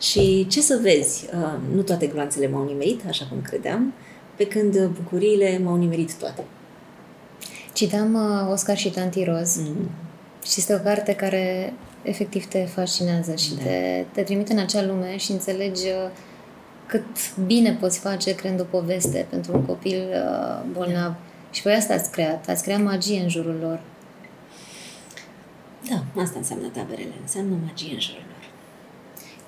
[0.00, 3.92] Și ce să vezi, uh, nu toate gloanțele m-au nimerit, așa cum credeam,
[4.36, 6.44] pe când bucuriile m-au nimerit toate.
[7.72, 9.90] Citam uh, Oscar și Tanti Roz mm.
[10.44, 11.72] și este o carte care
[12.02, 13.62] efectiv te fascinează și da.
[13.62, 16.10] te, te trimite în acea lume și înțelegi uh,
[16.86, 20.92] cât bine poți face creând o poveste pentru un copil uh, bolnav.
[20.92, 21.16] Da.
[21.54, 23.80] Și voi asta ați creat, ați creat magie în jurul lor.
[25.90, 28.50] Da, asta înseamnă taberele, înseamnă magie în jurul lor.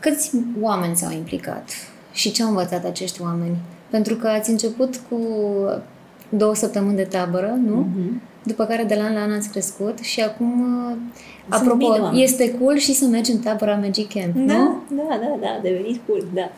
[0.01, 0.31] Câți
[0.61, 1.71] oameni s-au implicat
[2.13, 3.57] și ce au învățat acești oameni?
[3.91, 5.19] Pentru că ați început cu
[6.29, 7.87] două săptămâni de tabără, nu?
[7.87, 8.35] Mm-hmm.
[8.43, 10.97] După care de la an la an ați crescut și acum, uh,
[11.51, 14.83] Sunt apropo, este cool și să mergi în tabăra Magic Camp, da, nu?
[14.91, 16.51] Da, da, da, a devenit cool, da.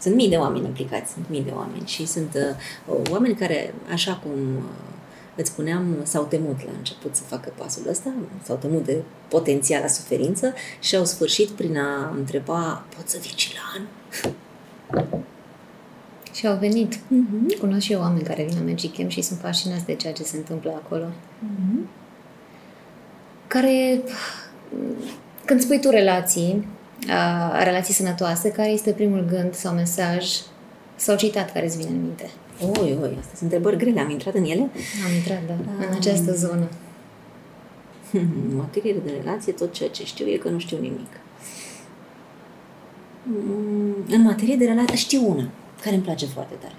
[0.00, 4.20] Sunt mii de oameni implicați, sunt mii de oameni și sunt uh, oameni care, așa
[4.22, 4.95] cum uh,
[5.36, 8.12] îți spuneam, s-au temut la început să facă pasul ăsta,
[8.42, 13.54] s-au temut de potențiala suferință și au sfârșit prin a întreba, pot să vii și
[13.54, 13.86] la an?
[16.32, 16.94] Și au venit.
[16.94, 17.58] Uh-huh.
[17.60, 20.22] Cunosc și eu oameni care vin la Magic Camp și sunt fascinați de ceea ce
[20.22, 21.04] se întâmplă acolo.
[21.04, 21.86] Uh-huh.
[23.46, 24.00] Care,
[25.44, 26.66] când spui tu relații,
[27.08, 30.26] a, relații sănătoase, care este primul gând sau mesaj
[30.96, 32.30] sau citat care îți vine în minte?
[32.60, 34.00] Oi, oi, astea sunt întrebări grele.
[34.00, 34.70] Am intrat în ele?
[35.06, 35.84] Am intrat, da, um...
[35.88, 36.68] în această zonă.
[38.12, 41.20] În materie de relație, tot ceea ce știu e că nu știu nimic.
[43.22, 45.48] Mm, în materie de relație știu una
[45.82, 46.74] care îmi place foarte tare.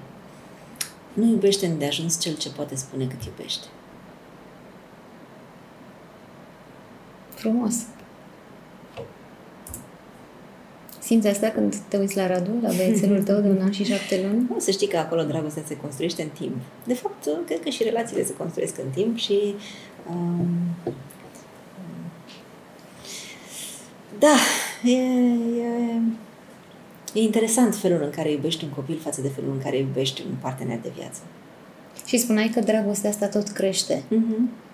[1.14, 3.68] Nu iubește de ajuns cel ce poate spune cât iubește.
[7.34, 7.76] Frumos.
[11.08, 14.28] Simți asta când te uiți la Radu, la băiețelul tău de un an și șapte
[14.28, 14.48] luni?
[14.56, 16.56] O să știi că acolo dragostea se construiește în timp.
[16.84, 19.56] De fapt, cred că și relațiile se construiesc în timp și
[20.10, 20.48] um,
[24.20, 24.36] da,
[24.84, 24.98] e,
[25.62, 26.02] e,
[27.14, 30.36] E interesant felul în care iubești un copil față de felul în care iubești un
[30.42, 31.20] partener de viață.
[32.06, 34.04] Și spuneai că dragostea asta tot crește.
[34.04, 34.67] Mm-hmm.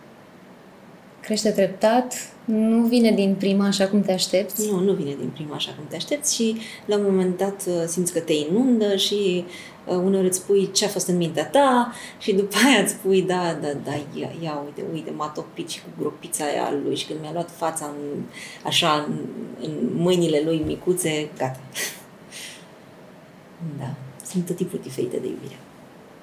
[1.24, 2.14] Crește treptat,
[2.46, 4.70] nu vine din prima așa cum te aștepți?
[4.72, 7.84] Nu, nu vine din prima așa cum te aștepți și la un moment dat uh,
[7.88, 9.46] simți că te inundă și
[9.88, 13.22] uh, uneori îți spui ce a fost în mintea ta și după aia îți spui
[13.22, 17.06] da, da, da, ia, ia uite, uite, m-a topit și cu gropița aia lui și
[17.06, 18.22] când mi-a luat fața în,
[18.64, 19.18] așa în,
[19.62, 21.60] în mâinile lui micuțe, gata.
[23.80, 23.96] Da.
[24.26, 25.58] Sunt tot tipuri diferite de iubire.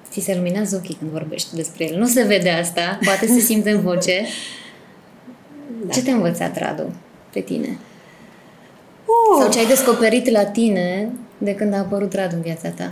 [0.09, 1.97] Ți se luminează ochii când vorbești despre el.
[1.97, 4.25] Nu se vede asta, poate se simte în voce.
[5.85, 5.93] Da.
[5.93, 6.93] Ce te-a învățat, Radu,
[7.33, 7.77] pe tine?
[9.05, 9.41] Oh.
[9.41, 12.91] Sau ce ai descoperit la tine de când a apărut Radu în viața ta?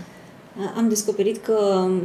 [0.75, 2.01] Am descoperit că um,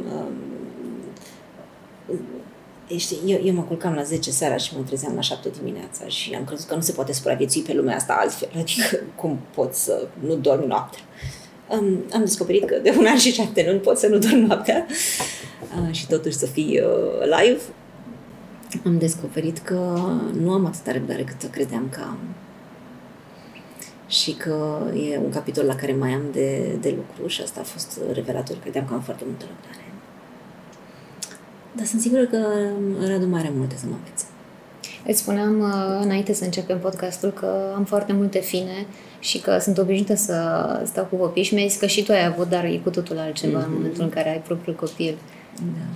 [2.97, 6.35] Știi, eu, eu mă culcam la 10 seara și mă trezeam la 7 dimineața și
[6.35, 8.49] am crezut că nu se poate supraviețui pe lumea asta altfel.
[8.59, 11.01] Adică cum pot să nu dorm noaptea
[11.69, 14.87] um, am descoperit că de un an și șapte luni pot să nu dorm noaptea
[15.81, 17.61] uh, și totuși să fii uh, live.
[18.85, 19.99] Am descoperit că
[20.41, 22.19] nu am atâta răbdare cât credeam că am.
[24.09, 27.65] Și că e un capitol la care mai am de, de lucru și asta a
[27.65, 28.57] fost revelator.
[28.57, 29.85] Credeam că am foarte multă răbdare.
[31.77, 32.39] Dar sunt sigură că
[33.07, 34.25] Radu mai are multe să mă învețe.
[35.07, 38.87] Îți spuneam uh, înainte să începem podcastul că am foarte multe fine
[39.19, 40.37] și că sunt obișnuită să
[40.87, 43.19] stau cu copii și mi-ai zis că și tu ai avut, dar e cu totul
[43.19, 43.67] altceva mm-hmm.
[43.67, 45.17] în momentul în care ai propriul copil.
[45.57, 45.87] Da.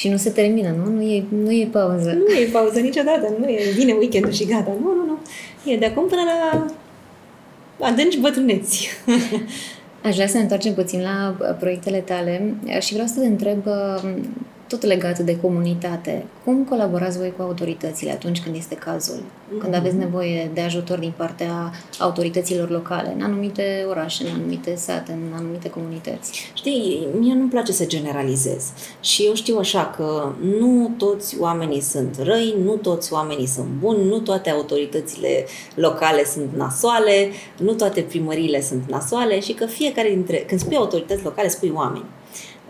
[0.00, 0.90] Și nu se termină, nu?
[0.90, 2.12] Nu e, nu e pauză.
[2.12, 4.72] Nu e pauză niciodată, nu e vine weekendul și gata.
[4.80, 5.18] Nu, nu, nu.
[5.72, 6.66] E de acum până la
[7.86, 8.88] adânci bătrâneți.
[10.04, 13.62] Aș vrea să ne întoarcem puțin la proiectele tale și vreau să te întreb
[14.70, 16.26] tot legat de comunitate.
[16.44, 19.16] Cum colaborați voi cu autoritățile atunci când este cazul?
[19.16, 19.60] Mm-hmm.
[19.60, 25.12] Când aveți nevoie de ajutor din partea autorităților locale, în anumite orașe, în anumite sate,
[25.12, 26.52] în anumite comunități?
[26.54, 28.72] Știi, mie nu-mi place să generalizez.
[29.00, 34.08] Și eu știu așa că nu toți oamenii sunt răi, nu toți oamenii sunt buni,
[34.08, 35.44] nu toate autoritățile
[35.74, 40.36] locale sunt nasoale, nu toate primăriile sunt nasoale și că fiecare dintre...
[40.36, 42.04] Când spui autorități locale, spui oameni.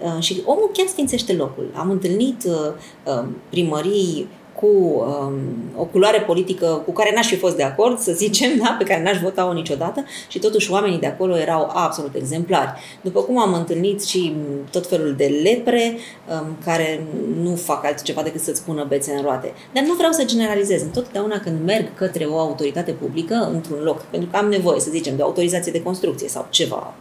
[0.02, 1.70] Uh, și omul chiar sfințește locul.
[1.74, 4.28] Am întâlnit uh, um, primării
[4.60, 5.32] cu um,
[5.76, 8.76] o culoare politică cu care n-aș fi fost de acord, să zicem, da?
[8.78, 12.72] pe care n-aș vota-o niciodată și totuși oamenii de acolo erau absolut exemplari.
[13.00, 14.34] După cum am întâlnit și
[14.70, 15.96] tot felul de lepre
[16.30, 17.06] um, care
[17.42, 19.52] nu fac altceva decât să-ți pună bețe în roate.
[19.72, 20.82] Dar nu vreau să generalizez.
[20.82, 25.16] Întotdeauna când merg către o autoritate publică într-un loc, pentru că am nevoie, să zicem,
[25.16, 26.94] de autorizație de construcție sau ceva,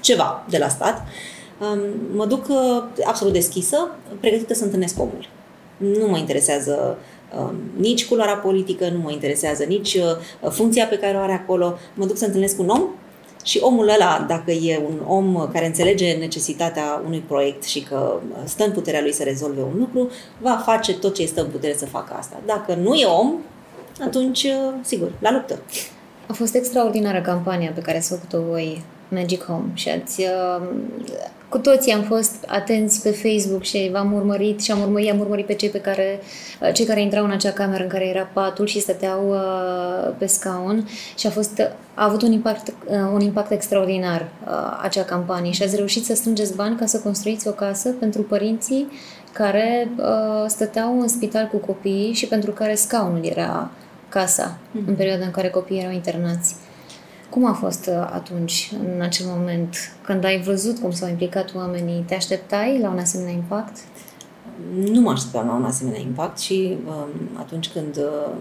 [0.00, 1.33] ceva de la stat, uh,
[2.14, 3.90] mă duc uh, absolut deschisă,
[4.20, 5.28] pregătită să întâlnesc omul.
[5.76, 6.98] Nu mă interesează
[7.38, 11.78] um, nici culoarea politică, nu mă interesează nici uh, funcția pe care o are acolo.
[11.94, 12.82] Mă duc să întâlnesc un om
[13.44, 18.36] și omul ăla, dacă e un om care înțelege necesitatea unui proiect și că uh,
[18.44, 21.74] stă în puterea lui să rezolve un lucru, va face tot ce este în putere
[21.76, 22.40] să facă asta.
[22.46, 23.32] Dacă nu e om,
[24.00, 24.46] atunci,
[24.82, 25.58] sigur, la luptă.
[26.26, 30.68] A fost extraordinară campania pe care s-a făcut-o voi, Magic Home, și ați, uh,
[31.54, 35.46] cu toții am fost atenți pe Facebook și v-am urmărit și am urmărit, am urmărit
[35.46, 36.20] pe cei pe care,
[36.60, 40.26] uh, cei care intrau în acea cameră în care era patul și stăteau uh, pe
[40.26, 40.88] scaun
[41.18, 41.60] și a fost,
[41.94, 46.14] a avut un impact, uh, un impact extraordinar uh, acea campanie și ați reușit să
[46.14, 48.86] strângeți bani ca să construiți o casă pentru părinții
[49.32, 53.70] care uh, stăteau în spital cu copiii și pentru care scaunul era
[54.08, 54.74] casa mm-hmm.
[54.74, 54.96] în mhm.
[54.96, 56.54] perioada în care copiii erau internați.
[57.34, 62.04] Cum a fost uh, atunci, în acel moment, când ai văzut cum s-au implicat oamenii?
[62.06, 63.76] Te așteptai la un asemenea impact?
[64.74, 68.34] Nu mă așteptam la un asemenea impact și um, atunci când uh,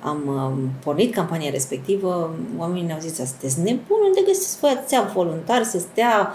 [0.00, 5.78] am um, pornit campania respectivă, oamenii ne-au zis, sunteți nebun, unde găsiți atâția voluntari să
[5.78, 6.32] stea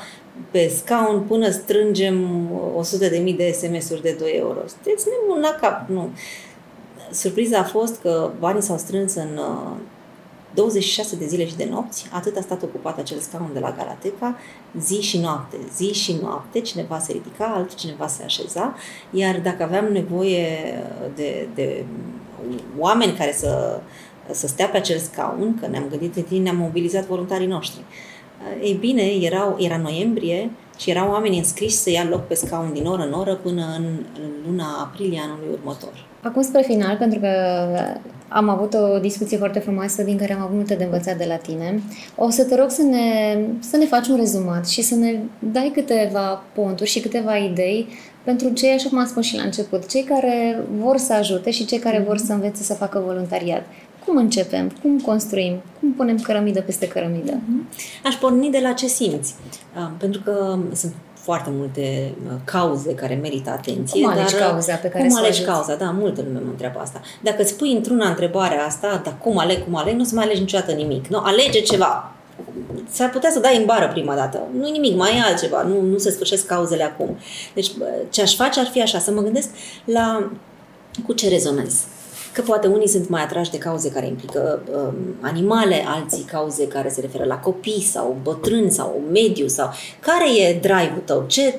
[0.51, 4.59] pe scaun până strângem 100 de mii de SMS-uri de 2 euro.
[4.67, 6.09] Sunteți nebun la cap, nu.
[7.11, 9.77] Surpriza a fost că banii s-au strâns în uh,
[10.55, 14.37] 26 de zile și de nopți, atât a stat ocupat acel scaun de la Galateca,
[14.79, 15.57] zi și noapte.
[15.75, 18.75] Zi și noapte, cineva se ridica, altcineva se așeza,
[19.11, 20.47] iar dacă aveam nevoie
[21.15, 21.85] de, de
[22.77, 23.79] oameni care să,
[24.31, 27.81] să stea pe acel scaun, că ne-am gândit în timp, ne-am mobilizat voluntarii noștri.
[28.61, 32.85] Ei bine, erau, era noiembrie și erau oameni înscriși să ia loc pe scaun din
[32.85, 34.05] oră în oră până în
[34.47, 36.05] luna aprilie anului următor.
[36.21, 37.29] Acum spre final, pentru că
[38.27, 41.35] am avut o discuție foarte frumoasă din care am avut multe de învățat de la
[41.35, 41.81] tine.
[42.15, 45.71] O să te rog să ne, să ne faci un rezumat și să ne dai
[45.73, 47.87] câteva ponturi și câteva idei
[48.23, 51.65] pentru cei, așa cum am spus și la început, cei care vor să ajute și
[51.65, 53.65] cei care vor să învețe să facă voluntariat.
[54.05, 54.71] Cum începem?
[54.81, 55.61] Cum construim?
[55.79, 57.39] Cum punem cărămidă peste cărămidă?
[57.47, 57.67] Mhm.
[58.03, 59.33] Aș porni de la ce simți.
[59.97, 60.93] Pentru că sunt
[61.25, 64.01] foarte multe uh, cauze care merită atenție.
[64.01, 65.75] Cum alegi dar, uh, cauza pe care Cum alegi cauza?
[65.75, 67.01] Da, multă lume mă întreabă asta.
[67.21, 70.23] Dacă îți pui într-una întrebarea asta, dar cum aleg, cum aleg, nu o să mai
[70.23, 71.07] alegi niciodată nimic.
[71.07, 72.11] Nu, alege ceva.
[72.89, 74.41] S-ar putea să dai în bară prima dată.
[74.59, 75.61] Nu nimic, mai e altceva.
[75.61, 77.17] Nu, nu se sfârșesc cauzele acum.
[77.53, 77.71] Deci
[78.09, 79.49] ce aș face ar fi așa, să mă gândesc
[79.85, 80.31] la
[81.05, 81.85] cu ce rezonez
[82.35, 86.89] că poate unii sunt mai atrași de cauze care implică um, animale, alții cauze care
[86.89, 91.55] se referă la copii sau bătrâni sau mediu sau care e drive-ul tău, ce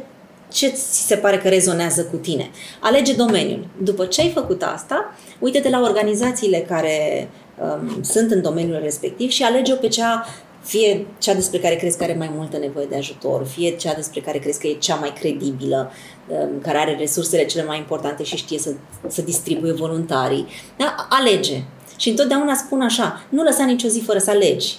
[0.49, 2.51] ce ți se pare că rezonează cu tine.
[2.81, 3.67] Alege domeniul.
[3.83, 7.29] După ce ai făcut asta, uite-te la organizațiile care
[7.61, 10.27] um, sunt în domeniul respectiv și alege-o pe cea
[10.67, 14.21] fie cea despre care crezi că are mai multă nevoie de ajutor, fie cea despre
[14.21, 15.93] care crezi că e cea mai credibilă,
[16.29, 18.71] um, care are resursele cele mai importante și știe să,
[19.07, 20.47] să distribuie voluntarii.
[20.77, 21.07] Da?
[21.11, 21.63] Alege.
[21.97, 24.77] Și întotdeauna spun așa, nu lăsa nicio zi fără să alegi.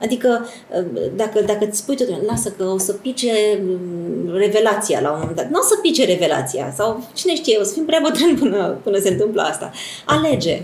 [0.00, 0.46] Adică
[0.78, 0.86] um,
[1.16, 3.32] dacă, dacă îți spui tot, lasă că o să pice
[3.68, 5.48] um, revelația la un moment dat.
[5.48, 8.98] Nu o să pice revelația sau cine știe, o să fim prea bătrâni până, până
[8.98, 9.70] se întâmplă asta.
[10.04, 10.62] Alege.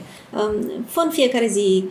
[0.86, 1.84] Fă în fiecare zi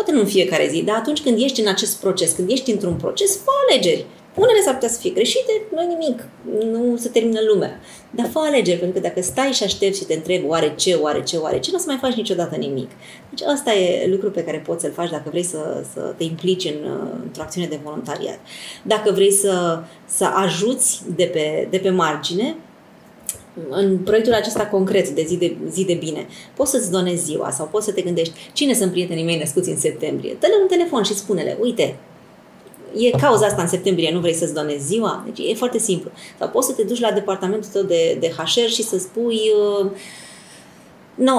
[0.00, 2.94] poate nu în fiecare zi, dar atunci când ești în acest proces, când ești într-un
[2.94, 4.06] proces, fă alegeri.
[4.34, 6.28] Unele s-ar putea să fie greșite, nu nimic,
[6.72, 7.80] nu se termină lumea.
[8.10, 11.22] Dar fă alegeri, pentru că dacă stai și aștepți și te întrebi oare ce, oare
[11.22, 12.90] ce, oare ce, nu o să mai faci niciodată nimic.
[13.30, 16.64] Deci asta e lucru pe care poți să-l faci dacă vrei să, să te implici
[16.64, 16.90] în,
[17.24, 18.38] într-o acțiune de voluntariat.
[18.82, 22.56] Dacă vrei să, să ajuți de pe, de pe margine,
[23.70, 26.26] în proiectul acesta concret de zi de, zi de bine,
[26.56, 29.78] poți să-ți donezi ziua sau poți să te gândești cine sunt prietenii mei născuți în
[29.78, 30.36] septembrie.
[30.40, 31.96] Dă-le un telefon și spune-le, uite,
[32.96, 35.24] e cauza asta în septembrie, nu vrei să-ți donezi ziua?
[35.26, 36.10] Deci e foarte simplu.
[36.38, 39.40] Sau poți să te duci la departamentul tău de, de HR și să spui
[39.82, 39.90] uh,
[41.20, 41.32] No,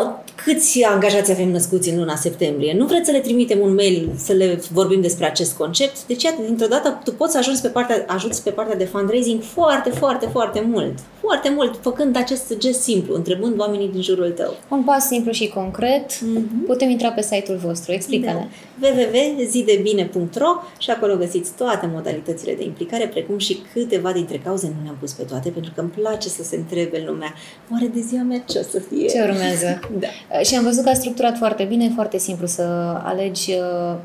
[0.43, 2.73] câți angajați avem născuți în luna septembrie?
[2.73, 6.05] Nu vreți să le trimitem un mail să le vorbim despre acest concept?
[6.05, 9.41] Deci, iată, dintr-o dată, tu poți să ajungi pe partea, ajuți pe partea de fundraising
[9.41, 10.99] foarte, foarte, foarte mult.
[11.21, 14.53] Foarte mult, făcând acest gest simplu, întrebând oamenii din jurul tău.
[14.69, 16.13] Un pas simplu și concret.
[16.13, 16.65] Mm-hmm.
[16.65, 17.91] Putem intra pe site-ul vostru.
[17.91, 18.47] Explică-ne.
[18.79, 18.87] Da.
[18.87, 20.47] www.zidebine.ro
[20.77, 24.67] și acolo găsiți toate modalitățile de implicare, precum și câteva dintre cauze.
[24.67, 27.33] Nu le-am pus pe toate, pentru că îmi place să se întrebe lumea,
[27.71, 29.07] oare de ziua mea ce o să fie?
[29.07, 29.79] Ce urmează?
[29.99, 30.07] Da.
[30.07, 32.61] Uh, și am văzut că a structurat foarte bine, e foarte simplu să
[33.03, 33.97] alegi uh,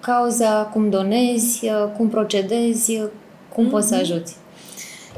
[0.00, 3.02] cauza, cum donezi, uh, cum procedezi,
[3.54, 3.70] cum mm-hmm.
[3.70, 4.02] poți să mhm.
[4.02, 4.36] ajuți.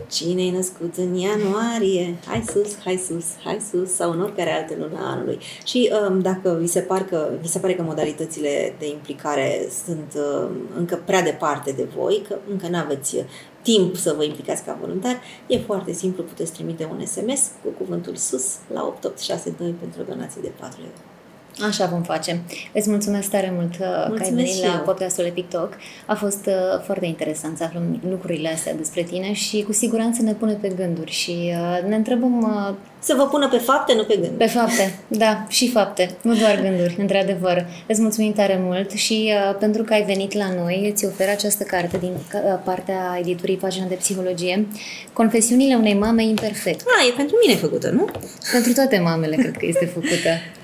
[0.08, 2.16] Cine e născut în ianuarie?
[2.26, 5.38] Hai sus, hai sus, hai sus sau în oricare altă lună anului.
[5.64, 10.14] Și um, dacă vi se, par că, vi se pare că modalitățile de implicare sunt
[10.14, 13.24] um, încă prea departe de voi, că încă nu aveți
[13.62, 18.16] timp să vă implicați ca voluntar, e foarte simplu, puteți trimite un SMS cu cuvântul
[18.16, 21.19] SUS la 8862 pentru o donație de 4 euro.
[21.66, 22.40] Așa vom face.
[22.72, 25.72] Îți mulțumesc tare mult mulțumesc uh, că ai venit la podcastul Epic Talk.
[26.06, 30.32] A fost uh, foarte interesant să aflăm lucrurile astea despre tine și cu siguranță ne
[30.32, 32.42] pune pe gânduri și uh, ne întrebăm...
[32.42, 34.36] Uh, să vă pună pe fapte, nu pe gânduri.
[34.36, 37.66] Pe fapte, da, și fapte, nu doar gânduri, într-adevăr.
[37.86, 41.64] Îți mulțumim tare mult și uh, pentru că ai venit la noi, îți ofer această
[41.64, 44.66] carte din uh, partea editurii Pagina de Psihologie,
[45.12, 46.84] Confesiunile unei mame imperfecte.
[46.98, 48.04] Ah, e pentru mine făcută, nu?
[48.52, 50.30] Pentru toate mamele cred că este făcută.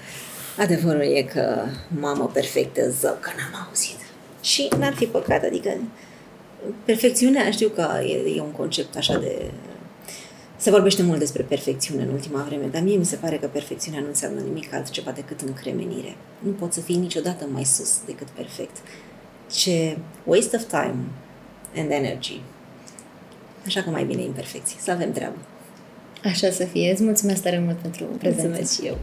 [0.59, 1.65] Adevărul e că
[2.01, 3.97] mamă perfectă, zău, că n-am auzit.
[4.43, 5.71] Și n-ar fi păcat, adică
[6.85, 9.51] perfecțiunea, știu că e, e un concept așa de...
[10.57, 14.01] Se vorbește mult despre perfecțiune în ultima vreme, dar mie mi se pare că perfecțiunea
[14.01, 16.17] nu înseamnă nimic altceva decât încremenire.
[16.39, 18.77] Nu poți să fii niciodată mai sus decât perfect.
[19.53, 20.97] Ce waste of time
[21.77, 22.41] and energy.
[23.67, 24.79] Așa că mai bine imperfecții.
[24.81, 25.37] Să avem treabă.
[26.25, 26.91] Așa să fie.
[26.91, 28.47] Îți mulțumesc tare mult pentru prezență.
[28.47, 28.99] Mulțumesc și eu.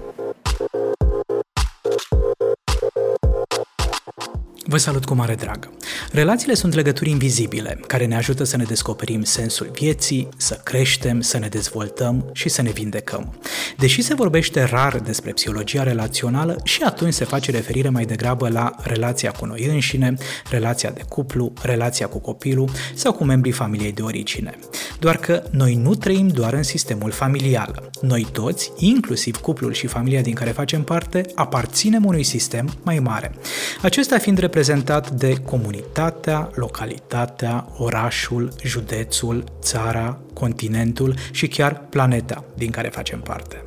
[4.73, 5.69] Vă salut cu mare drag!
[6.11, 11.37] Relațiile sunt legături invizibile care ne ajută să ne descoperim sensul vieții, să creștem, să
[11.37, 13.33] ne dezvoltăm și să ne vindecăm.
[13.77, 18.75] Deși se vorbește rar despre psihologia relațională, și atunci se face referire mai degrabă la
[18.83, 20.13] relația cu noi înșine,
[20.49, 24.59] relația de cuplu, relația cu copilul sau cu membrii familiei de origine.
[24.99, 27.89] Doar că noi nu trăim doar în sistemul familial.
[28.01, 33.35] Noi toți, inclusiv cuplul și familia din care facem parte, aparținem unui sistem mai mare.
[33.81, 34.61] Acesta fiind reprezentat
[35.09, 43.63] de comunitatea, localitatea, orașul, județul, țara, continentul și chiar planeta din care facem parte.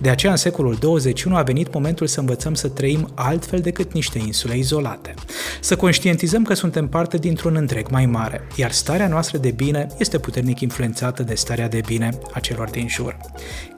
[0.00, 4.18] De aceea, în secolul 21 a venit momentul să învățăm să trăim altfel decât niște
[4.18, 5.14] insule izolate.
[5.60, 10.18] Să conștientizăm că suntem parte dintr-un întreg mai mare, iar starea noastră de bine este
[10.18, 13.16] puternic influențată de starea de bine a celor din jur.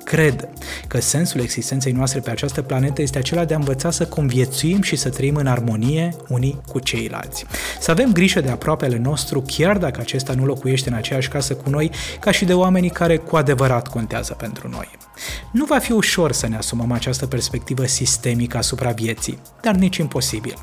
[0.08, 0.48] Cred
[0.86, 4.96] că sensul existenței noastre pe această planetă este acela de a învăța să conviețuim și
[4.96, 7.44] să trăim în armonie unii cu ceilalți.
[7.80, 11.70] Să avem grijă de aproapele nostru, chiar dacă acesta nu locuiește în aceeași casă cu
[11.70, 11.90] noi,
[12.20, 14.88] ca și de oamenii care cu adevărat contează pentru noi.
[15.50, 20.54] Nu va fi ușor să ne asumăm această perspectivă sistemică asupra vieții, dar nici imposibil.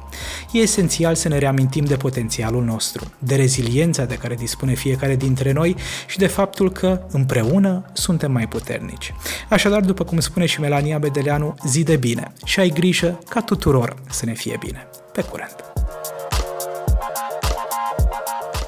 [0.51, 5.51] E esențial să ne reamintim de potențialul nostru, de reziliența de care dispune fiecare dintre
[5.51, 5.75] noi
[6.07, 9.13] și de faptul că împreună suntem mai puternici.
[9.49, 13.95] Așadar, după cum spune și Melania Bedeleanu, zi de bine și ai grijă ca tuturor
[14.09, 14.87] să ne fie bine.
[15.13, 15.55] Pe curent!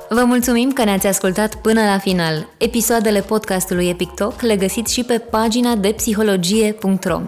[0.10, 2.48] Vă mulțumim că ne-ați ascultat până la final.
[2.58, 7.22] Episoadele podcastului Epic Talk le găsiți și pe pagina de psihologie.ro.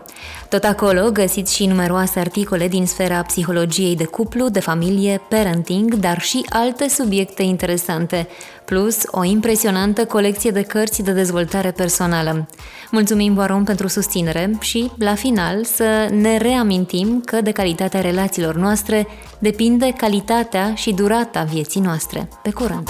[0.49, 6.21] Tot acolo găsiți și numeroase articole din sfera psihologiei de cuplu, de familie, parenting, dar
[6.21, 8.27] și alte subiecte interesante,
[8.69, 12.47] plus o impresionantă colecție de cărți de dezvoltare personală.
[12.91, 19.07] Mulțumim, Baron, pentru susținere și, la final, să ne reamintim că de calitatea relațiilor noastre
[19.39, 22.29] depinde calitatea și durata vieții noastre.
[22.43, 22.89] Pe curând!